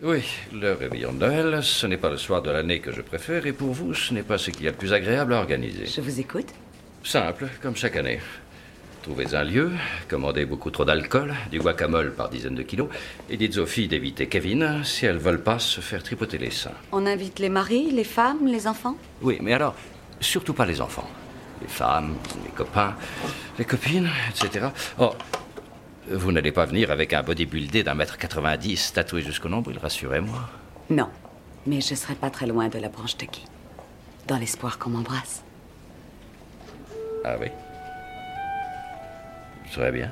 Oui, 0.00 0.22
le 0.52 0.74
réveillon 0.74 1.12
de 1.12 1.18
Noël, 1.18 1.58
ce 1.60 1.84
n'est 1.88 1.96
pas 1.96 2.08
le 2.08 2.18
soir 2.18 2.40
de 2.40 2.50
l'année 2.52 2.78
que 2.78 2.92
je 2.92 3.02
préfère, 3.02 3.46
et 3.46 3.52
pour 3.52 3.72
vous, 3.72 3.94
ce 3.94 4.14
n'est 4.14 4.22
pas 4.22 4.38
ce 4.38 4.52
qu'il 4.52 4.64
y 4.64 4.68
a 4.68 4.70
de 4.70 4.76
plus 4.76 4.92
agréable 4.92 5.34
à 5.34 5.38
organiser. 5.38 5.86
Je 5.86 6.00
vous 6.00 6.20
écoute. 6.20 6.46
Simple, 7.02 7.48
comme 7.60 7.74
chaque 7.74 7.96
année. 7.96 8.20
Trouvez 9.02 9.34
un 9.34 9.42
lieu, 9.42 9.72
commandez 10.08 10.44
beaucoup 10.44 10.70
trop 10.70 10.84
d'alcool, 10.84 11.34
du 11.50 11.58
guacamole 11.58 12.12
par 12.14 12.28
dizaines 12.28 12.54
de 12.54 12.62
kilos, 12.62 12.88
et 13.28 13.36
dites 13.36 13.58
aux 13.58 13.66
filles 13.66 13.88
d'éviter 13.88 14.28
Kevin 14.28 14.82
si 14.84 15.04
elles 15.04 15.18
veulent 15.18 15.42
pas 15.42 15.58
se 15.58 15.80
faire 15.80 16.00
tripoter 16.04 16.38
les 16.38 16.52
seins. 16.52 16.70
On 16.92 17.04
invite 17.04 17.40
les 17.40 17.48
maris, 17.48 17.90
les 17.90 18.04
femmes, 18.04 18.46
les 18.46 18.68
enfants? 18.68 18.96
Oui, 19.20 19.38
mais 19.40 19.52
alors, 19.52 19.74
surtout 20.20 20.54
pas 20.54 20.66
les 20.66 20.80
enfants. 20.80 21.10
Les 21.60 21.66
femmes, 21.66 22.14
les 22.44 22.52
copains, 22.52 22.94
les 23.58 23.64
copines, 23.64 24.10
etc. 24.30 24.66
Oh, 25.00 25.14
vous 26.10 26.32
n'allez 26.32 26.52
pas 26.52 26.64
venir 26.64 26.90
avec 26.90 27.12
un 27.12 27.22
bodybuildé 27.22 27.82
d'un 27.82 27.94
mètre 27.94 28.18
90 28.18 28.92
tatoué 28.94 29.22
jusqu'au 29.22 29.48
nombril, 29.48 29.78
rassurez-moi. 29.78 30.48
Non. 30.90 31.08
Mais 31.66 31.80
je 31.80 31.94
serai 31.94 32.14
pas 32.14 32.30
très 32.30 32.46
loin 32.46 32.68
de 32.68 32.78
la 32.78 32.88
branche 32.88 33.16
de 33.18 33.26
Guy. 33.26 33.44
Dans 34.26 34.38
l'espoir 34.38 34.78
qu'on 34.78 34.90
m'embrasse. 34.90 35.42
Ah 37.24 37.36
oui 37.40 37.48
Très 39.72 39.92
bien. 39.92 40.10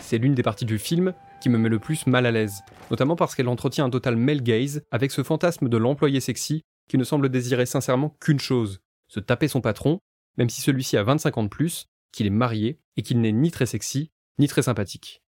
C'est 0.00 0.18
l'une 0.18 0.34
des 0.34 0.42
parties 0.42 0.64
du 0.64 0.78
film 0.78 1.14
qui 1.40 1.48
me 1.48 1.58
met 1.58 1.68
le 1.68 1.78
plus 1.78 2.06
mal 2.06 2.26
à 2.26 2.30
l'aise, 2.30 2.62
notamment 2.90 3.16
parce 3.16 3.34
qu'elle 3.34 3.48
entretient 3.48 3.84
un 3.84 3.90
total 3.90 4.16
male 4.16 4.42
gaze 4.42 4.82
avec 4.90 5.10
ce 5.10 5.22
fantasme 5.22 5.68
de 5.68 5.76
l'employé 5.76 6.20
sexy 6.20 6.62
qui 6.88 6.98
ne 6.98 7.04
semble 7.04 7.28
désirer 7.28 7.66
sincèrement 7.66 8.16
qu'une 8.20 8.38
chose, 8.38 8.80
se 9.08 9.20
taper 9.20 9.48
son 9.48 9.60
patron, 9.60 10.00
même 10.38 10.48
si 10.48 10.60
celui-ci 10.60 10.96
a 10.96 11.02
25 11.02 11.38
ans 11.38 11.42
de 11.44 11.48
plus, 11.48 11.86
qu'il 12.16 12.26
est 12.26 12.30
marié 12.30 12.80
et 12.96 13.02
qu'il 13.02 13.20
n'est 13.20 13.32
ni 13.32 13.50
très 13.50 13.66
sexy, 13.66 14.10
ni 14.38 14.48
très 14.48 14.62
sympathique. 14.62 15.22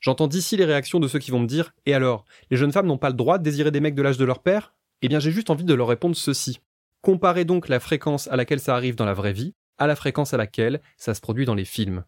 J'entends 0.00 0.28
d'ici 0.28 0.56
les 0.56 0.64
réactions 0.64 1.00
de 1.00 1.08
ceux 1.08 1.18
qui 1.18 1.30
vont 1.30 1.40
me 1.40 1.46
dire 1.46 1.72
Et 1.86 1.94
alors, 1.94 2.24
les 2.50 2.56
jeunes 2.56 2.72
femmes 2.72 2.86
n'ont 2.86 2.98
pas 2.98 3.10
le 3.10 3.16
droit 3.16 3.38
de 3.38 3.42
désirer 3.42 3.70
des 3.70 3.80
mecs 3.80 3.94
de 3.94 4.02
l'âge 4.02 4.18
de 4.18 4.24
leur 4.24 4.42
père? 4.42 4.74
Eh 5.02 5.08
bien, 5.08 5.20
j'ai 5.20 5.32
juste 5.32 5.50
envie 5.50 5.64
de 5.64 5.74
leur 5.74 5.88
répondre 5.88 6.16
ceci. 6.16 6.60
Comparez 7.02 7.44
donc 7.44 7.68
la 7.68 7.80
fréquence 7.80 8.28
à 8.28 8.36
laquelle 8.36 8.60
ça 8.60 8.74
arrive 8.74 8.94
dans 8.94 9.04
la 9.04 9.14
vraie 9.14 9.32
vie 9.32 9.54
à 9.78 9.86
la 9.88 9.96
fréquence 9.96 10.32
à 10.32 10.36
laquelle 10.36 10.80
ça 10.96 11.12
se 11.12 11.20
produit 11.20 11.44
dans 11.44 11.56
les 11.56 11.64
films. 11.64 12.04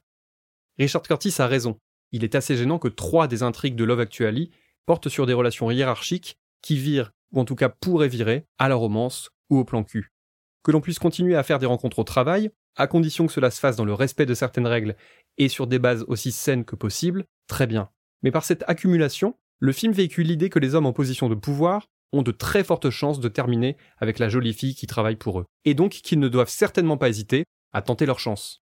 Richard 0.78 1.02
Curtis 1.02 1.35
a 1.38 1.49
raison. 1.49 1.80
Il 2.12 2.23
est 2.23 2.37
assez 2.37 2.56
gênant 2.56 2.78
que 2.78 2.87
trois 2.88 3.26
des 3.26 3.42
intrigues 3.42 3.75
de 3.75 3.83
Love 3.83 4.00
Actually 4.00 4.50
portent 4.87 5.09
sur 5.09 5.26
des 5.26 5.33
relations 5.33 5.71
hiérarchiques 5.73 6.38
qui 6.62 6.76
virent, 6.76 7.11
ou 7.33 7.40
en 7.40 7.44
tout 7.44 7.56
cas 7.56 7.68
pourraient 7.68 8.06
virer, 8.06 8.47
à 8.59 8.68
la 8.68 8.76
romance 8.76 9.30
ou 9.50 9.59
au 9.59 9.64
plan 9.64 9.83
cul. 9.83 10.12
Que 10.62 10.71
l'on 10.71 10.80
puisse 10.80 11.00
continuer 11.00 11.35
à 11.35 11.42
faire 11.42 11.59
des 11.59 11.66
rencontres 11.66 11.99
au 11.99 12.04
travail, 12.04 12.50
à 12.76 12.87
condition 12.87 13.26
que 13.26 13.33
cela 13.33 13.50
se 13.50 13.61
fasse 13.61 13.76
dans 13.76 13.85
le 13.85 13.95
respect 13.95 14.26
de 14.26 14.35
certaines 14.35 14.66
règles 14.66 14.97
et 15.38 15.49
sur 15.49 15.66
des 15.66 15.78
bases 15.78 16.04
aussi 16.09 16.33
saines 16.33 16.64
que 16.64 16.76
possible, 16.76 17.25
très 17.47 17.66
bien. 17.66 17.90
Mais 18.23 18.31
par 18.31 18.45
cette 18.45 18.64
accumulation, 18.66 19.37
le 19.59 19.73
film 19.73 19.93
véhicule 19.93 20.26
l'idée 20.26 20.50
que 20.50 20.59
les 20.59 20.75
hommes 20.75 20.87
en 20.87 20.93
position 20.93 21.28
de 21.28 21.35
pouvoir 21.35 21.88
ont 22.12 22.23
de 22.23 22.33
très 22.33 22.64
fortes 22.64 22.90
chances 22.90 23.21
de 23.21 23.28
terminer 23.28 23.76
avec 23.99 24.19
la 24.19 24.28
jolie 24.28 24.54
fille 24.54 24.75
qui 24.75 24.87
travaille 24.87 25.16
pour 25.16 25.40
eux, 25.40 25.47
et 25.64 25.75
donc 25.75 25.90
qu'ils 25.90 26.21
ne 26.21 26.28
doivent 26.28 26.49
certainement 26.49 26.97
pas 26.97 27.09
hésiter 27.09 27.45
à 27.73 27.83
tenter 27.83 28.07
leur 28.07 28.21
chance. 28.21 28.62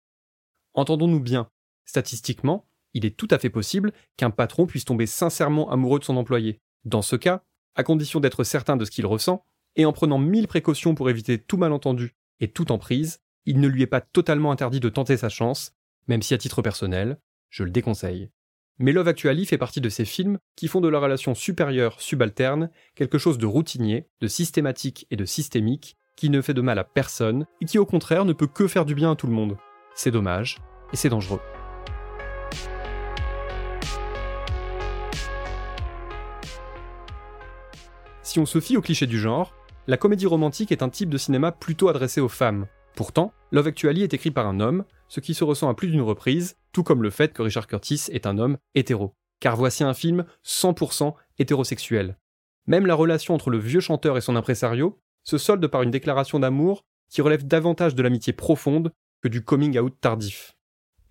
Entendons-nous 0.74 1.22
bien, 1.22 1.50
statistiquement, 1.86 2.68
il 2.94 3.06
est 3.06 3.16
tout 3.16 3.28
à 3.32 3.40
fait 3.40 3.50
possible 3.50 3.94
qu'un 4.18 4.32
patron 4.32 4.66
puisse 4.66 4.86
tomber 4.86 5.06
sincèrement 5.06 5.70
amoureux 5.72 6.00
de 6.00 6.04
son 6.04 6.18
employé. 6.18 6.60
Dans 6.84 7.02
ce 7.02 7.16
cas, 7.16 7.44
à 7.76 7.84
condition 7.84 8.20
d'être 8.20 8.44
certain 8.44 8.76
de 8.76 8.86
ce 8.86 8.92
qu'il 8.92 9.06
ressent, 9.06 9.46
et 9.76 9.86
en 9.86 9.94
prenant 9.94 10.18
mille 10.18 10.48
précautions 10.48 10.96
pour 10.96 11.10
éviter 11.10 11.38
tout 11.38 11.58
malentendu 11.58 12.16
et 12.40 12.52
toute 12.52 12.72
emprise, 12.72 13.20
il 13.48 13.62
ne 13.62 13.68
lui 13.68 13.82
est 13.82 13.88
pas 13.88 14.01
totalement 14.01 14.51
interdit 14.51 14.82
de 14.82 14.89
tenter 14.89 15.16
sa 15.16 15.30
chance, 15.30 15.72
même 16.08 16.22
si 16.22 16.34
à 16.34 16.38
titre 16.38 16.62
personnel, 16.62 17.18
je 17.50 17.63
le 17.63 17.72
déconseille. 17.72 18.30
Mais 18.77 18.92
Love 18.92 19.08
Actually 19.08 19.46
fait 19.46 19.58
partie 19.58 19.80
de 19.80 19.88
ces 19.88 20.04
films 20.04 20.38
qui 20.58 20.68
font 20.68 20.82
de 20.82 20.89
la 20.89 21.00
relation 21.00 21.34
supérieure-subalterne 21.34 22.70
quelque 22.94 23.18
chose 23.18 23.38
de 23.38 23.46
routinier, 23.46 24.10
de 24.20 24.27
systématique 24.27 25.08
et 25.12 25.16
de 25.16 25.24
systémique, 25.24 25.96
qui 26.18 26.30
ne 26.30 26.42
fait 26.42 26.54
de 26.54 26.62
mal 26.62 26.77
à 26.77 26.84
personne 26.84 27.46
et 27.62 27.66
qui 27.66 27.80
au 27.80 27.86
contraire 27.86 28.25
ne 28.25 28.34
peut 28.34 28.48
que 28.48 28.68
faire 28.68 28.86
du 28.86 28.96
bien 28.96 29.13
à 29.13 29.16
tout 29.16 29.27
le 29.27 29.34
monde. 29.34 29.58
C'est 29.96 30.12
dommage 30.12 30.58
et 30.92 30.98
c'est 30.98 31.10
dangereux. 31.10 31.39
Si 38.24 38.39
on 38.39 38.46
se 38.46 38.60
fie 38.60 38.75
au 38.75 38.82
cliché 38.82 39.08
du 39.08 39.18
genre, 39.18 39.56
la 39.88 39.96
comédie 39.96 40.25
romantique 40.25 40.74
est 40.74 40.84
un 40.84 40.89
type 40.89 41.10
de 41.10 41.18
cinéma 41.18 41.54
plutôt 41.54 41.88
adressé 41.88 42.20
aux 42.20 42.27
femmes. 42.27 42.68
Pourtant, 42.98 43.32
Love 43.51 43.68
Actually 43.68 44.01
est 44.01 44.16
écrit 44.16 44.32
par 44.32 44.48
un 44.48 44.60
homme, 44.60 44.84
ce 45.08 45.20
qui 45.20 45.36
se 45.36 45.44
ressent 45.44 45.70
à 45.70 45.75
plus 45.75 45.89
d'une 45.89 46.01
reprise, 46.01 46.58
tout 46.72 46.82
comme 46.82 47.04
le 47.04 47.12
fait 47.12 47.32
que 47.32 47.44
Richard 47.44 47.68
Curtis 47.68 48.06
est 48.12 48.25
un 48.25 48.39
homme 48.39 48.58
hétéro. 48.74 49.13
Car 49.39 49.56
voici 49.56 49.84
un 49.84 49.94
film 49.94 50.25
100% 50.44 51.13
hétérosexuel. 51.38 52.18
Même 52.66 52.88
la 52.88 52.96
relation 52.96 53.36
entre 53.36 53.51
le 53.51 53.60
vieux 53.60 53.82
chanteur 53.82 54.18
et 54.18 54.22
son 54.22 54.36
impresario 54.36 55.00
se 55.24 55.38
solde 55.38 55.68
par 55.68 55.84
une 55.84 55.92
déclaration 55.92 56.39
d'amour 56.39 56.86
qui 57.12 57.22
relève 57.22 57.46
davantage 57.46 57.94
de 57.94 58.01
l'amitié 58.01 58.34
profonde 58.34 58.92
que 59.22 59.27
du 59.27 59.44
coming 59.44 59.77
out 59.77 59.96
tardif. 60.01 60.56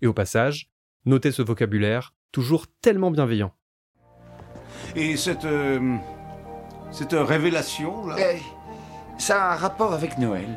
Et 0.01 0.07
au 0.07 0.13
passage, 0.13 0.69
notez 1.05 1.31
ce 1.31 1.41
vocabulaire, 1.41 2.13
toujours 2.33 2.67
tellement 2.81 3.11
bienveillant. 3.11 3.53
Et 4.97 5.15
cette. 5.15 5.45
euh, 5.45 5.95
cette 6.91 7.13
révélation, 7.13 8.07
là? 8.07 8.17
Eh, 8.19 8.41
ça 9.17 9.41
a 9.41 9.53
un 9.53 9.55
rapport 9.55 9.93
avec 9.93 10.17
Noël. 10.17 10.49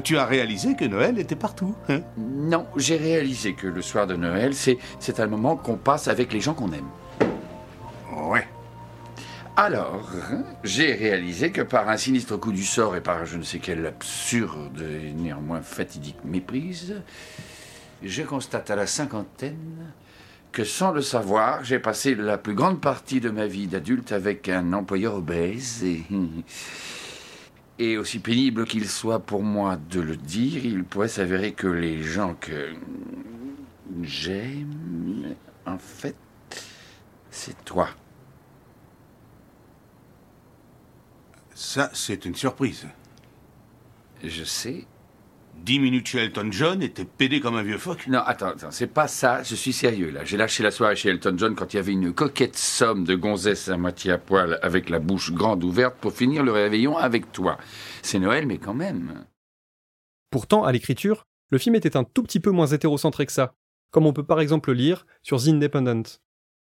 Tu 0.00 0.18
as 0.18 0.26
réalisé 0.26 0.74
que 0.74 0.84
Noël 0.84 1.18
était 1.18 1.36
partout, 1.36 1.74
hein? 1.88 2.00
Non, 2.18 2.66
j'ai 2.76 2.96
réalisé 2.96 3.54
que 3.54 3.66
le 3.66 3.82
soir 3.82 4.06
de 4.06 4.14
Noël, 4.14 4.52
c'est, 4.54 5.20
un 5.20 5.26
moment 5.26 5.56
qu'on 5.56 5.76
passe 5.76 6.08
avec 6.08 6.32
les 6.32 6.40
gens 6.40 6.54
qu'on 6.54 6.72
aime. 6.72 6.88
Ouais. 8.28 8.46
Alors, 9.56 10.10
j'ai 10.64 10.92
réalisé 10.92 11.50
que 11.50 11.62
par 11.62 11.88
un 11.88 11.96
sinistre 11.96 12.36
coup 12.36 12.52
du 12.52 12.64
sort 12.64 12.94
et 12.94 13.00
par 13.00 13.24
je 13.24 13.38
ne 13.38 13.42
sais 13.42 13.58
quelle 13.58 13.86
absurde 13.86 14.82
et 14.82 15.12
néanmoins 15.12 15.62
fatidique 15.62 16.18
méprise, 16.24 16.96
je 18.02 18.22
constate 18.22 18.70
à 18.70 18.76
la 18.76 18.86
cinquantaine 18.86 19.92
que 20.52 20.64
sans 20.64 20.92
le 20.92 21.00
savoir, 21.00 21.64
j'ai 21.64 21.78
passé 21.78 22.14
la 22.14 22.38
plus 22.38 22.54
grande 22.54 22.80
partie 22.80 23.20
de 23.20 23.30
ma 23.30 23.46
vie 23.46 23.66
d'adulte 23.66 24.12
avec 24.12 24.48
un 24.48 24.72
employeur 24.72 25.14
obèse 25.14 25.84
et... 25.84 26.02
Et 27.78 27.98
aussi 27.98 28.20
pénible 28.20 28.64
qu'il 28.66 28.88
soit 28.88 29.20
pour 29.20 29.42
moi 29.42 29.76
de 29.76 30.00
le 30.00 30.16
dire, 30.16 30.64
il 30.64 30.84
pourrait 30.84 31.08
s'avérer 31.08 31.52
que 31.52 31.66
les 31.66 32.02
gens 32.02 32.34
que 32.34 32.74
j'aime, 34.02 35.34
en 35.66 35.78
fait, 35.78 36.16
c'est 37.30 37.64
toi. 37.64 37.90
Ça, 41.54 41.90
c'est 41.92 42.24
une 42.24 42.34
surprise. 42.34 42.86
Je 44.24 44.44
sais. 44.44 44.86
Dix 45.64 45.80
minutes 45.80 46.06
chez 46.06 46.18
Elton 46.18 46.48
John 46.52 46.82
et 46.82 46.90
t'es 46.90 47.04
pédé 47.04 47.40
comme 47.40 47.56
un 47.56 47.62
vieux 47.62 47.78
phoque. 47.78 48.06
Non, 48.06 48.20
attends, 48.20 48.50
attends, 48.50 48.70
c'est 48.70 48.86
pas 48.86 49.08
ça, 49.08 49.42
je 49.42 49.54
suis 49.56 49.72
sérieux 49.72 50.10
là. 50.10 50.24
J'ai 50.24 50.36
lâché 50.36 50.62
la 50.62 50.70
soirée 50.70 50.94
chez 50.94 51.08
Elton 51.08 51.34
John 51.36 51.54
quand 51.56 51.74
il 51.74 51.76
y 51.76 51.80
avait 51.80 51.92
une 51.92 52.12
coquette 52.12 52.56
somme 52.56 53.04
de 53.04 53.16
gonzesses 53.16 53.68
à 53.68 53.76
moitié 53.76 54.12
à 54.12 54.18
poil 54.18 54.60
avec 54.62 54.88
la 54.90 55.00
bouche 55.00 55.32
grande 55.32 55.64
ouverte 55.64 55.96
pour 56.00 56.12
finir 56.12 56.44
le 56.44 56.52
réveillon 56.52 56.96
avec 56.96 57.32
toi. 57.32 57.58
C'est 58.02 58.20
Noël, 58.20 58.46
mais 58.46 58.58
quand 58.58 58.74
même. 58.74 59.24
Pourtant, 60.30 60.62
à 60.62 60.70
l'écriture, 60.70 61.26
le 61.50 61.58
film 61.58 61.74
était 61.74 61.96
un 61.96 62.04
tout 62.04 62.22
petit 62.22 62.40
peu 62.40 62.50
moins 62.50 62.66
hétérocentré 62.66 63.26
que 63.26 63.32
ça, 63.32 63.54
comme 63.90 64.06
on 64.06 64.12
peut 64.12 64.24
par 64.24 64.40
exemple 64.40 64.70
le 64.70 64.76
lire 64.76 65.06
sur 65.22 65.42
The 65.42 65.48
Independent. 65.48 66.20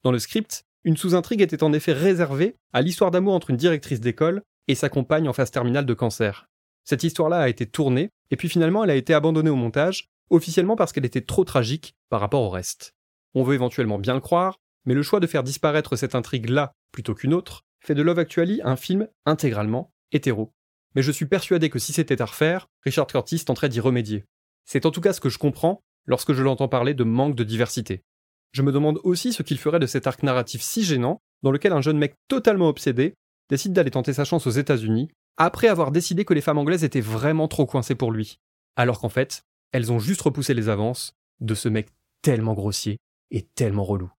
Dans 0.05 0.13
le 0.13 0.19
script, 0.19 0.65
une 0.85 0.97
sous-intrigue 0.97 1.43
était 1.43 1.65
en 1.65 1.73
effet 1.73 1.93
réservée 1.93 2.57
à 2.73 2.81
l'histoire 2.81 3.11
d'amour 3.11 3.35
entre 3.35 3.51
une 3.51 3.57
directrice 3.57 4.01
d'école 4.01 4.43
et 4.69 4.75
sa 4.75 4.89
compagne 4.89 5.29
en 5.29 5.33
phase 5.33 5.51
terminale 5.51 5.85
de 5.87 5.95
cancer. 5.95 6.49
Cette 6.87 7.03
histoire-là 7.03 7.41
a 7.41 7.49
été 7.49 7.67
tournée, 7.67 8.11
et 8.31 8.37
puis 8.37 8.49
finalement 8.49 8.85
elle 8.85 8.91
a 8.91 8.95
été 8.95 9.13
abandonnée 9.13 9.51
au 9.51 9.57
montage, 9.57 10.09
officiellement 10.31 10.77
parce 10.77 10.93
qu'elle 10.93 11.05
était 11.05 11.21
trop 11.21 11.45
tragique 11.45 11.97
par 12.09 12.21
rapport 12.21 12.43
au 12.43 12.49
reste. 12.49 12.95
On 13.35 13.43
veut 13.43 13.55
éventuellement 13.55 13.99
bien 13.99 14.15
le 14.15 14.21
croire, 14.21 14.61
mais 14.85 14.95
le 14.95 15.03
choix 15.03 15.19
de 15.19 15.27
faire 15.27 15.43
disparaître 15.43 15.97
cette 15.97 16.15
intrigue-là 16.15 16.73
plutôt 16.93 17.15
qu'une 17.15 17.35
autre 17.35 17.65
fait 17.81 17.97
de 17.97 18.03
Love 18.03 18.21
Actually 18.21 18.61
un 18.65 18.77
film 18.77 19.09
intégralement 19.27 19.93
hétéro. 20.13 20.53
Mais 20.95 21.03
je 21.03 21.11
suis 21.11 21.27
persuadé 21.27 21.71
que 21.71 21.81
si 21.81 21.93
c'était 21.93 22.23
à 22.23 22.25
refaire, 22.25 22.69
Richard 22.85 23.09
Curtis 23.09 23.45
tenterait 23.45 23.69
d'y 23.69 23.81
remédier. 23.81 24.25
C'est 24.65 24.87
en 24.87 24.93
tout 24.93 25.01
cas 25.01 25.13
ce 25.13 25.21
que 25.21 25.29
je 25.29 25.39
comprends 25.39 25.83
lorsque 26.07 26.33
je 26.33 26.43
l'entends 26.43 26.69
parler 26.69 26.95
de 26.95 27.05
manque 27.05 27.35
de 27.35 27.45
diversité. 27.45 28.05
Je 28.53 28.63
me 28.63 28.73
demande 28.73 29.01
aussi 29.03 29.33
ce 29.33 29.43
qu'il 29.43 29.59
ferait 29.59 29.81
de 29.81 29.87
cet 29.87 30.07
arc 30.07 30.23
narratif 30.23 30.63
si 30.63 30.85
gênant 30.85 31.21
dans 31.43 31.51
lequel 31.51 31.73
un 31.73 31.83
jeune 31.83 31.99
mec 31.99 32.15
totalement 32.29 32.69
obsédé 32.69 33.15
décide 33.51 33.73
d'aller 33.73 33.91
tenter 33.91 34.13
sa 34.13 34.25
chance 34.25 34.47
aux 34.47 34.51
États-Unis 34.51 35.11
après 35.37 35.69
avoir 35.69 35.91
décidé 35.91 36.25
que 36.25 36.35
les 36.35 36.41
femmes 36.41 36.59
anglaises 36.59 36.85
étaient 36.85 37.01
vraiment 37.01 37.49
trop 37.49 37.67
coincées 37.67 37.95
pour 37.95 38.11
lui. 38.11 38.39
Alors 38.77 39.01
qu'en 39.01 39.09
fait, 39.09 39.45
elles 39.73 39.93
ont 39.93 39.99
juste 39.99 40.23
repoussé 40.23 40.55
les 40.55 40.69
avances 40.69 41.15
de 41.41 41.55
ce 41.55 41.69
mec 41.69 41.89
tellement 42.23 42.55
grossier 42.55 42.99
et 43.31 43.43
tellement 43.43 43.85
relou. 43.85 44.11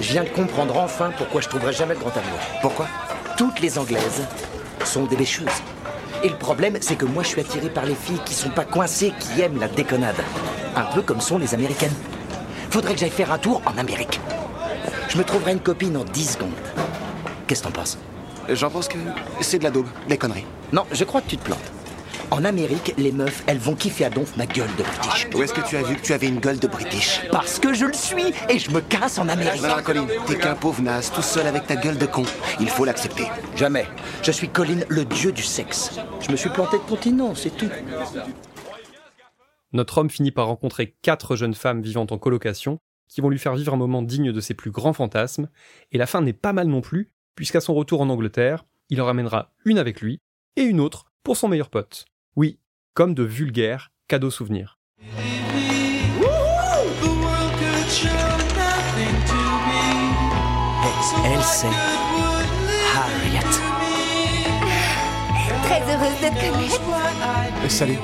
Je 0.00 0.12
viens 0.12 0.24
de 0.24 0.28
comprendre 0.28 0.76
enfin 0.76 1.12
pourquoi 1.16 1.40
je 1.40 1.48
trouverai 1.48 1.72
jamais 1.72 1.94
le 1.94 2.00
grand 2.00 2.16
amour. 2.16 2.38
Pourquoi? 2.60 2.86
Toutes 3.36 3.60
les 3.60 3.78
Anglaises 3.78 4.26
sont 4.84 5.06
des 5.06 5.16
bêcheuses. 5.16 5.48
Et 6.22 6.28
le 6.28 6.36
problème, 6.36 6.78
c'est 6.80 6.96
que 6.96 7.04
moi, 7.04 7.22
je 7.22 7.28
suis 7.28 7.40
attiré 7.40 7.68
par 7.68 7.84
les 7.84 7.94
filles 7.94 8.20
qui 8.24 8.34
sont 8.34 8.50
pas 8.50 8.64
coincées, 8.64 9.12
qui 9.18 9.40
aiment 9.40 9.60
la 9.60 9.68
déconnade. 9.68 10.16
Un 10.76 10.84
peu 10.94 11.02
comme 11.02 11.20
sont 11.20 11.38
les 11.38 11.54
Américaines. 11.54 11.94
Faudrait 12.70 12.94
que 12.94 13.00
j'aille 13.00 13.10
faire 13.10 13.32
un 13.32 13.38
tour 13.38 13.62
en 13.66 13.76
Amérique. 13.78 14.20
Je 15.14 15.18
me 15.20 15.24
trouverai 15.24 15.52
une 15.52 15.60
copine 15.60 15.96
en 15.96 16.02
10 16.02 16.32
secondes. 16.32 16.50
Qu'est-ce 17.46 17.62
que 17.62 17.68
t'en 17.68 17.72
penses? 17.72 17.98
J'en 18.48 18.68
pense 18.68 18.88
que 18.88 18.98
c'est 19.42 19.60
de 19.60 19.62
la 19.62 19.70
daube, 19.70 19.86
des 20.08 20.18
conneries. 20.18 20.44
Non, 20.72 20.84
je 20.90 21.04
crois 21.04 21.20
que 21.20 21.28
tu 21.28 21.36
te 21.36 21.44
plantes. 21.44 21.70
En 22.32 22.44
Amérique, 22.44 22.94
les 22.98 23.12
meufs, 23.12 23.44
elles 23.46 23.58
vont 23.58 23.76
kiffer 23.76 24.06
à 24.06 24.10
donf 24.10 24.36
ma 24.36 24.46
gueule 24.46 24.74
de 24.76 24.82
British. 24.82 25.28
Où 25.32 25.40
est-ce 25.44 25.54
que 25.54 25.60
tu 25.60 25.76
as 25.76 25.82
vu 25.82 25.94
que 25.94 26.02
tu 26.02 26.14
avais 26.14 26.26
une 26.26 26.40
gueule 26.40 26.58
de 26.58 26.66
British? 26.66 27.20
Parce 27.30 27.60
que 27.60 27.72
je 27.72 27.86
le 27.86 27.92
suis 27.92 28.34
et 28.48 28.58
je 28.58 28.72
me 28.72 28.80
casse 28.80 29.18
en 29.18 29.28
Amérique. 29.28 29.62
Non, 29.62 29.68
non, 29.68 29.82
Colin, 29.84 30.04
t'es 30.26 30.36
qu'un 30.36 30.56
pauvre 30.56 30.82
naze, 30.82 31.12
tout 31.12 31.22
seul 31.22 31.46
avec 31.46 31.68
ta 31.68 31.76
gueule 31.76 31.96
de 31.96 32.06
con. 32.06 32.24
Il 32.58 32.68
faut 32.68 32.84
l'accepter. 32.84 33.26
Jamais. 33.54 33.86
Je 34.24 34.32
suis 34.32 34.48
Colin, 34.48 34.80
le 34.88 35.04
dieu 35.04 35.30
du 35.30 35.44
sexe. 35.44 35.92
Je 36.22 36.32
me 36.32 36.36
suis 36.36 36.50
planté 36.50 36.76
de 36.76 36.82
continent, 36.82 37.36
c'est 37.36 37.56
tout. 37.56 37.70
Notre 39.72 39.98
homme 39.98 40.10
finit 40.10 40.32
par 40.32 40.46
rencontrer 40.46 40.96
quatre 41.02 41.36
jeunes 41.36 41.54
femmes 41.54 41.82
vivant 41.82 42.06
en 42.10 42.18
colocation 42.18 42.80
qui 43.08 43.20
vont 43.20 43.28
lui 43.28 43.38
faire 43.38 43.54
vivre 43.54 43.74
un 43.74 43.78
moment 43.78 44.02
digne 44.02 44.32
de 44.32 44.40
ses 44.40 44.54
plus 44.54 44.70
grands 44.70 44.92
fantasmes, 44.92 45.48
et 45.92 45.98
la 45.98 46.06
fin 46.06 46.20
n'est 46.20 46.32
pas 46.32 46.52
mal 46.52 46.68
non 46.68 46.80
plus, 46.80 47.10
puisqu'à 47.34 47.60
son 47.60 47.74
retour 47.74 48.00
en 48.00 48.08
Angleterre, 48.08 48.64
il 48.90 49.00
en 49.00 49.06
ramènera 49.06 49.52
une 49.64 49.78
avec 49.78 50.00
lui 50.00 50.20
et 50.56 50.62
une 50.62 50.80
autre 50.80 51.06
pour 51.22 51.36
son 51.36 51.48
meilleur 51.48 51.70
pote. 51.70 52.06
Oui, 52.36 52.58
comme 52.94 53.14
de 53.14 53.22
vulgaires 53.22 53.92
cadeaux 54.08 54.30
souvenirs. 54.30 54.78
Elle, 61.24 61.42
c'est 61.42 61.66
Harriet. 62.96 63.40
Très 65.62 65.80
heureuse 65.80 66.20
de 66.20 66.28
te 66.28 66.40
connaître. 66.40 66.80
Euh, 67.64 67.68
salut, 67.68 67.98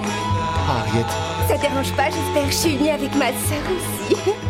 Harriet. 0.69 1.05
Ça 1.49 1.57
dérange 1.57 1.93
pas, 1.95 2.11
j'espère. 2.11 2.47
Je 2.47 2.55
suis 2.55 2.75
unie 2.75 2.91
avec 2.91 3.15
ma 3.17 3.29
sœur 3.29 3.63
aussi. 3.71 4.31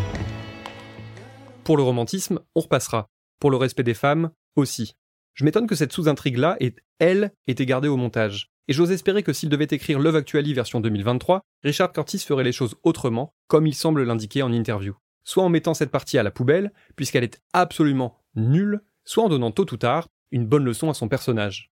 Pour 1.71 1.77
le 1.77 1.85
romantisme, 1.85 2.41
on 2.57 2.62
repassera. 2.62 3.07
Pour 3.39 3.53
le 3.53 3.57
respect 3.57 3.85
des 3.85 3.95
femmes, 3.95 4.33
aussi. 4.57 4.97
Je 5.35 5.45
m'étonne 5.45 5.69
que 5.69 5.77
cette 5.77 5.93
sous-intrigue-là 5.93 6.57
ait, 6.59 6.75
elle, 6.99 7.31
été 7.47 7.65
gardée 7.65 7.87
au 7.87 7.97
montage. 7.97 8.50
Et 8.67 8.73
j'ose 8.73 8.91
espérer 8.91 9.23
que 9.23 9.33
s'il 9.33 9.50
devait 9.50 9.69
écrire 9.71 10.00
Love 10.00 10.17
Actually 10.17 10.53
version 10.53 10.81
2023, 10.81 11.43
Richard 11.62 11.93
Curtis 11.93 12.19
ferait 12.19 12.43
les 12.43 12.50
choses 12.50 12.75
autrement, 12.83 13.33
comme 13.47 13.69
il 13.69 13.75
semble 13.77 14.03
l'indiquer 14.03 14.43
en 14.43 14.53
interview. 14.53 14.97
Soit 15.23 15.45
en 15.45 15.49
mettant 15.49 15.73
cette 15.73 15.93
partie 15.93 16.19
à 16.19 16.25
la 16.25 16.33
poubelle, 16.33 16.73
puisqu'elle 16.97 17.23
est 17.23 17.41
absolument 17.53 18.19
nulle, 18.35 18.81
soit 19.05 19.23
en 19.23 19.29
donnant 19.29 19.53
tôt 19.53 19.73
ou 19.73 19.77
tard 19.77 20.09
une 20.33 20.47
bonne 20.47 20.65
leçon 20.65 20.91
à 20.91 20.95
son 20.95 21.07
personnage. 21.07 21.71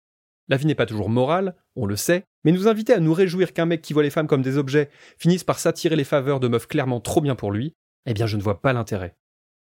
La 0.48 0.56
vie 0.56 0.66
n'est 0.66 0.74
pas 0.74 0.86
toujours 0.86 1.08
morale, 1.08 1.54
on 1.76 1.86
le 1.86 1.94
sait, 1.94 2.24
mais 2.42 2.50
nous 2.50 2.66
inviter 2.66 2.94
à 2.94 2.98
nous 2.98 3.14
réjouir 3.14 3.52
qu'un 3.52 3.66
mec 3.66 3.80
qui 3.80 3.92
voit 3.92 4.02
les 4.02 4.10
femmes 4.10 4.26
comme 4.26 4.42
des 4.42 4.58
objets 4.58 4.90
finisse 5.18 5.44
par 5.44 5.60
s'attirer 5.60 5.94
les 5.94 6.02
faveurs 6.02 6.40
de 6.40 6.48
meufs 6.48 6.66
clairement 6.66 6.98
trop 6.98 7.20
bien 7.20 7.36
pour 7.36 7.52
lui, 7.52 7.76
eh 8.06 8.12
bien 8.12 8.26
je 8.26 8.36
ne 8.36 8.42
vois 8.42 8.60
pas 8.60 8.72
l'intérêt. 8.72 9.14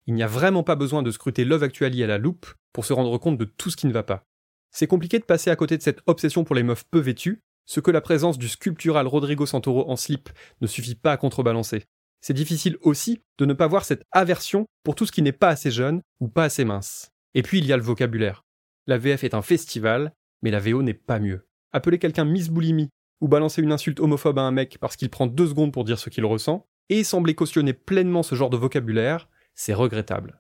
Il 0.06 0.14
n'y 0.14 0.24
a 0.24 0.28
vraiment 0.28 0.64
pas 0.64 0.76
besoin 0.76 1.02
de 1.02 1.12
scruter 1.12 1.46
Love 1.46 1.64
Actually 1.64 2.04
à 2.04 2.08
la 2.08 2.18
loupe 2.18 2.48
pour 2.74 2.86
se 2.86 2.94
rendre 2.94 3.18
compte 3.18 3.38
de 3.38 3.46
tout 3.46 3.70
ce 3.70 3.78
qui 3.78 3.88
ne 3.88 3.94
va 3.94 4.04
pas. 4.04 4.26
C'est 4.72 4.88
compliqué 4.88 5.20
de 5.20 5.24
passer 5.24 5.50
à 5.50 5.56
côté 5.56 5.78
de 5.78 5.84
cette 5.84 6.02
obsession 6.08 6.44
pour 6.44 6.56
les 6.56 6.64
meufs 6.64 6.84
peu 6.90 7.00
vêtues, 7.00 7.42
ce 7.66 7.80
que 7.80 7.92
la 7.92 8.02
présence 8.02 8.38
du 8.38 8.50
sculptural 8.50 9.08
Rodrigo 9.08 9.46
Santoro 9.46 9.90
en 9.90 9.96
slip 9.96 10.30
ne 10.62 10.68
suffit 10.68 10.96
pas 10.96 11.14
à 11.14 11.18
contrebalancer. 11.18 11.86
C'est 12.22 12.34
difficile 12.34 12.78
aussi 12.82 13.22
de 13.38 13.46
ne 13.46 13.54
pas 13.54 13.68
voir 13.68 13.86
cette 13.86 14.04
aversion 14.12 14.66
pour 14.84 14.96
tout 14.96 15.06
ce 15.06 15.12
qui 15.12 15.22
n'est 15.22 15.32
pas 15.32 15.50
assez 15.50 15.72
jeune 15.72 16.02
ou 16.20 16.28
pas 16.28 16.46
assez 16.46 16.66
mince. 16.66 17.12
Et 17.34 17.42
puis 17.42 17.60
il 17.60 17.66
y 17.66 17.74
a 17.74 17.78
le 17.78 17.84
vocabulaire. 17.84 18.44
La 18.88 18.98
VF 18.98 19.24
est 19.24 19.34
un 19.34 19.42
festival, 19.42 20.14
mais 20.42 20.52
la 20.52 20.60
VO 20.60 20.82
n'est 20.84 20.94
pas 20.94 21.20
mieux. 21.20 21.48
Appeler 21.72 22.00
quelqu'un 22.00 22.26
Miss 22.26 22.50
Boulimie 22.50 22.90
ou 23.22 23.28
balancer 23.28 23.62
une 23.62 23.72
insulte 23.72 24.02
homophobe 24.02 24.40
à 24.40 24.42
un 24.42 24.52
mec 24.52 24.78
parce 24.80 24.98
qu'il 24.98 25.10
prend 25.10 25.28
deux 25.28 25.48
secondes 25.48 25.72
pour 25.72 25.86
dire 25.86 26.00
ce 26.00 26.10
qu'il 26.10 26.26
ressent, 26.26 26.68
et 26.90 27.06
sembler 27.06 27.36
cautionner 27.36 27.72
pleinement 27.72 28.24
ce 28.24 28.36
genre 28.36 28.50
de 28.50 28.58
vocabulaire, 28.58 29.30
c'est 29.56 29.74
regrettable. 29.74 30.40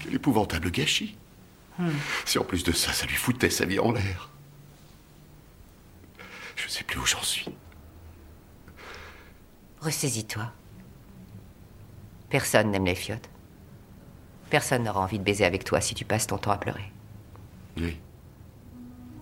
Quel 0.00 0.14
épouvantable 0.14 0.70
gâchis. 0.70 1.16
Si 2.24 2.38
en 2.38 2.44
plus 2.44 2.64
de 2.64 2.72
ça, 2.72 2.92
ça 2.92 3.06
lui 3.06 3.14
foutait 3.14 3.50
sa 3.50 3.64
vie 3.64 3.78
en 3.78 3.92
l'air. 3.92 4.30
Je 6.56 6.68
sais 6.68 6.82
plus 6.82 6.98
où 6.98 7.06
j'en 7.06 7.22
suis. 7.22 7.46
Ressaisis-toi. 9.80 10.52
Personne 12.30 12.72
n'aime 12.72 12.84
les 12.84 12.96
fiottes. 12.96 13.30
Personne 14.50 14.82
n'aura 14.82 15.00
envie 15.00 15.18
de 15.18 15.24
baiser 15.24 15.44
avec 15.44 15.62
toi 15.62 15.80
si 15.80 15.94
tu 15.94 16.04
passes 16.04 16.26
ton 16.26 16.38
temps 16.38 16.50
à 16.50 16.58
pleurer. 16.58 16.92
Oui. 17.76 17.96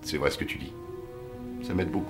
C'est 0.02 0.16
vrai 0.16 0.30
ce 0.30 0.38
que 0.38 0.44
tu 0.44 0.56
dis. 0.56 0.72
Ça 1.62 1.74
m'aide 1.74 1.90
beaucoup. 1.90 2.06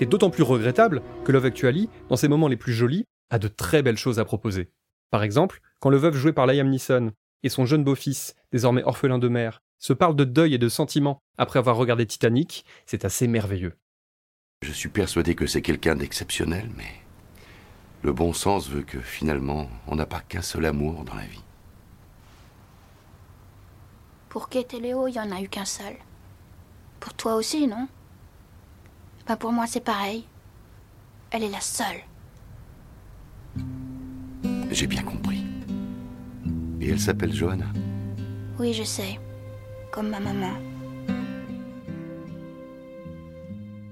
C'est 0.00 0.06
d'autant 0.06 0.30
plus 0.30 0.44
regrettable 0.44 1.02
que 1.26 1.30
Love 1.30 1.44
Actually, 1.44 1.90
dans 2.08 2.16
ses 2.16 2.26
moments 2.26 2.48
les 2.48 2.56
plus 2.56 2.72
jolis, 2.72 3.04
a 3.28 3.38
de 3.38 3.48
très 3.48 3.82
belles 3.82 3.98
choses 3.98 4.18
à 4.18 4.24
proposer. 4.24 4.70
Par 5.10 5.22
exemple, 5.22 5.60
quand 5.78 5.90
le 5.90 5.98
veuf 5.98 6.14
joué 6.14 6.32
par 6.32 6.46
Liam 6.46 6.70
Neeson 6.70 7.12
et 7.42 7.50
son 7.50 7.66
jeune 7.66 7.84
beau-fils, 7.84 8.34
désormais 8.50 8.82
orphelin 8.82 9.18
de 9.18 9.28
mère, 9.28 9.60
se 9.78 9.92
parlent 9.92 10.16
de 10.16 10.24
deuil 10.24 10.54
et 10.54 10.58
de 10.58 10.70
sentiments 10.70 11.18
après 11.36 11.58
avoir 11.58 11.76
regardé 11.76 12.06
Titanic, 12.06 12.64
c'est 12.86 13.04
assez 13.04 13.28
merveilleux. 13.28 13.74
Je 14.62 14.72
suis 14.72 14.88
persuadé 14.88 15.34
que 15.34 15.46
c'est 15.46 15.60
quelqu'un 15.60 15.96
d'exceptionnel, 15.96 16.70
mais 16.78 16.94
le 18.02 18.14
bon 18.14 18.32
sens 18.32 18.70
veut 18.70 18.84
que 18.84 19.00
finalement, 19.00 19.68
on 19.86 19.96
n'a 19.96 20.06
pas 20.06 20.20
qu'un 20.20 20.40
seul 20.40 20.64
amour 20.64 21.04
dans 21.04 21.14
la 21.14 21.26
vie. 21.26 21.44
Pour 24.30 24.48
Kate 24.48 24.72
et 24.72 24.80
Léo, 24.80 25.08
il 25.08 25.12
n'y 25.12 25.20
en 25.20 25.30
a 25.30 25.42
eu 25.42 25.48
qu'un 25.50 25.66
seul. 25.66 25.92
Pour 27.00 27.12
toi 27.12 27.34
aussi, 27.34 27.66
non? 27.66 27.86
Bah 29.30 29.36
pour 29.36 29.52
moi, 29.52 29.68
c'est 29.68 29.84
pareil. 29.84 30.24
Elle 31.30 31.44
est 31.44 31.50
la 31.50 31.60
seule. 31.60 32.00
J'ai 34.72 34.88
bien 34.88 35.04
compris. 35.04 35.44
Et 36.80 36.88
elle 36.88 36.98
s'appelle 36.98 37.32
Johanna. 37.32 37.66
Oui, 38.58 38.72
je 38.72 38.82
sais. 38.82 39.20
Comme 39.92 40.08
ma 40.08 40.18
maman. 40.18 40.50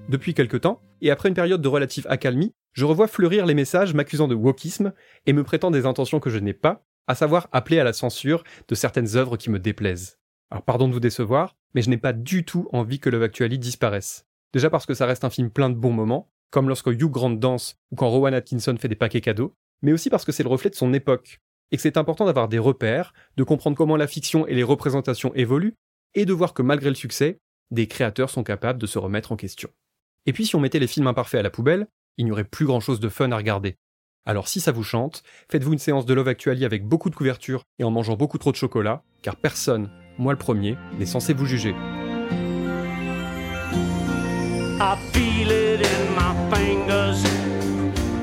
Depuis 0.08 0.34
quelque 0.34 0.56
temps, 0.56 0.82
et 1.02 1.12
après 1.12 1.28
une 1.28 1.36
période 1.36 1.62
de 1.62 1.68
relative 1.68 2.08
accalmie, 2.10 2.52
je 2.72 2.84
revois 2.84 3.06
fleurir 3.06 3.46
les 3.46 3.54
messages 3.54 3.94
m'accusant 3.94 4.26
de 4.26 4.34
wokisme 4.34 4.92
et 5.26 5.32
me 5.32 5.44
prêtant 5.44 5.70
des 5.70 5.86
intentions 5.86 6.18
que 6.18 6.30
je 6.30 6.40
n'ai 6.40 6.52
pas, 6.52 6.84
à 7.06 7.14
savoir 7.14 7.46
appeler 7.52 7.78
à 7.78 7.84
la 7.84 7.92
censure 7.92 8.42
de 8.66 8.74
certaines 8.74 9.14
œuvres 9.14 9.36
qui 9.36 9.50
me 9.50 9.60
déplaisent. 9.60 10.18
Alors 10.50 10.64
pardon 10.64 10.88
de 10.88 10.94
vous 10.94 10.98
décevoir, 10.98 11.54
mais 11.76 11.82
je 11.82 11.90
n'ai 11.90 11.96
pas 11.96 12.12
du 12.12 12.44
tout 12.44 12.68
envie 12.72 12.98
que 12.98 13.08
Love 13.08 13.22
Actually 13.22 13.60
disparaisse. 13.60 14.27
Déjà 14.52 14.70
parce 14.70 14.86
que 14.86 14.94
ça 14.94 15.06
reste 15.06 15.24
un 15.24 15.30
film 15.30 15.50
plein 15.50 15.70
de 15.70 15.74
bons 15.74 15.92
moments, 15.92 16.30
comme 16.50 16.68
lorsque 16.68 16.86
Hugh 16.86 17.10
Grant 17.10 17.30
danse 17.30 17.76
ou 17.90 17.96
quand 17.96 18.08
Rowan 18.08 18.34
Atkinson 18.34 18.76
fait 18.78 18.88
des 18.88 18.96
paquets 18.96 19.20
cadeaux, 19.20 19.54
mais 19.82 19.92
aussi 19.92 20.10
parce 20.10 20.24
que 20.24 20.32
c'est 20.32 20.42
le 20.42 20.48
reflet 20.48 20.70
de 20.70 20.74
son 20.74 20.92
époque, 20.92 21.40
et 21.70 21.76
que 21.76 21.82
c'est 21.82 21.96
important 21.96 22.24
d'avoir 22.24 22.48
des 22.48 22.58
repères, 22.58 23.12
de 23.36 23.44
comprendre 23.44 23.76
comment 23.76 23.96
la 23.96 24.06
fiction 24.06 24.46
et 24.46 24.54
les 24.54 24.62
représentations 24.62 25.34
évoluent, 25.34 25.74
et 26.14 26.24
de 26.24 26.32
voir 26.32 26.54
que 26.54 26.62
malgré 26.62 26.88
le 26.88 26.94
succès, 26.94 27.38
des 27.70 27.86
créateurs 27.86 28.30
sont 28.30 28.42
capables 28.42 28.80
de 28.80 28.86
se 28.86 28.98
remettre 28.98 29.32
en 29.32 29.36
question. 29.36 29.68
Et 30.26 30.32
puis 30.32 30.46
si 30.46 30.56
on 30.56 30.60
mettait 30.60 30.78
les 30.78 30.86
films 30.86 31.06
imparfaits 31.06 31.40
à 31.40 31.42
la 31.42 31.50
poubelle, 31.50 31.86
il 32.16 32.24
n'y 32.24 32.32
aurait 32.32 32.44
plus 32.44 32.66
grand 32.66 32.80
chose 32.80 33.00
de 33.00 33.08
fun 33.08 33.30
à 33.30 33.36
regarder. 33.36 33.76
Alors 34.24 34.48
si 34.48 34.60
ça 34.60 34.72
vous 34.72 34.82
chante, 34.82 35.22
faites-vous 35.50 35.72
une 35.72 35.78
séance 35.78 36.06
de 36.06 36.14
Love 36.14 36.28
Actually 36.28 36.64
avec 36.64 36.84
beaucoup 36.84 37.10
de 37.10 37.14
couverture 37.14 37.64
et 37.78 37.84
en 37.84 37.90
mangeant 37.90 38.16
beaucoup 38.16 38.38
trop 38.38 38.50
de 38.50 38.56
chocolat, 38.56 39.02
car 39.22 39.36
personne, 39.36 39.90
moi 40.18 40.32
le 40.32 40.38
premier, 40.38 40.76
n'est 40.98 41.06
censé 41.06 41.32
vous 41.32 41.46
juger. 41.46 41.74
I 44.80 44.96
feel 45.12 45.50
it 45.50 45.80
in 45.80 46.14
my 46.14 46.32
fingers. 46.54 47.24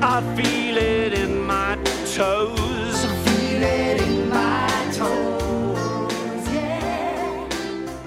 I 0.00 0.22
feel 0.34 0.78
it 0.78 1.12
in 1.12 1.42
my 1.44 1.76
toes. 2.16 3.04
I 3.04 3.14
feel 3.26 3.62
it 3.62 4.00
in 4.00 4.30
my 4.30 4.66
toes. 4.90 6.48
Yeah. 6.50 7.46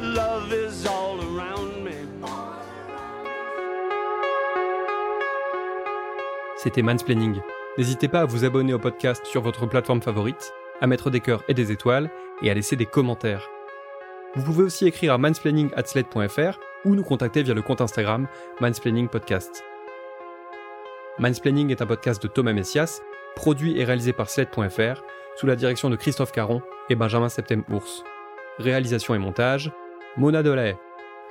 Love 0.02 0.52
is 0.52 0.88
all 0.88 1.20
around 1.22 1.84
me. 1.84 2.08
C'était 6.58 6.82
Mansplaining. 6.82 7.40
N'hésitez 7.78 8.08
pas 8.08 8.22
à 8.22 8.26
vous 8.26 8.46
abonner 8.46 8.74
au 8.74 8.80
podcast 8.80 9.24
sur 9.28 9.44
votre 9.44 9.68
plateforme 9.68 10.02
favorite, 10.02 10.54
à 10.82 10.88
mettre 10.88 11.12
des 11.12 11.20
cœurs 11.20 11.44
et 11.50 11.54
des 11.54 11.72
étoiles, 11.72 12.10
et 12.42 12.50
à 12.50 12.56
laisser 12.56 12.76
des 12.76 12.88
commentaires. 12.88 13.48
Vous 14.36 14.44
pouvez 14.44 14.64
aussi 14.64 14.88
écrire 14.88 15.14
à 15.14 15.20
mansplaining.sled.fr 15.20 16.60
ou 16.86 16.96
nous 16.96 17.04
contacter 17.04 17.44
via 17.44 17.54
le 17.54 17.62
compte 17.62 17.82
Instagram 17.82 18.28
Mansplaining 18.62 19.08
Podcast. 19.08 19.64
Mansplaining 21.20 21.70
est 21.72 21.82
un 21.82 21.86
podcast 21.86 22.22
de 22.24 22.28
Thomas 22.28 22.54
Messias, 22.54 23.02
produit 23.36 23.80
et 23.80 23.84
réalisé 23.84 24.14
par 24.14 24.30
Sled.fr, 24.30 25.04
sous 25.36 25.48
la 25.48 25.56
direction 25.56 25.90
de 25.90 25.96
Christophe 25.96 26.32
Caron 26.32 26.62
et 26.90 26.96
Benjamin 26.96 27.30
Septem-Ours. 27.30 28.04
Réalisation 28.58 29.16
et 29.16 29.20
montage, 29.20 29.72
Mona 30.18 30.44
Delahaye. 30.44 30.78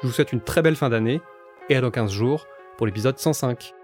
Je 0.02 0.06
vous 0.06 0.12
souhaite 0.12 0.32
une 0.32 0.40
très 0.40 0.62
belle 0.62 0.76
fin 0.76 0.88
d'année, 0.88 1.20
et 1.68 1.76
à 1.76 1.80
dans 1.80 1.90
15 1.90 2.10
jours 2.10 2.46
pour 2.76 2.86
l'épisode 2.86 3.18
105. 3.18 3.74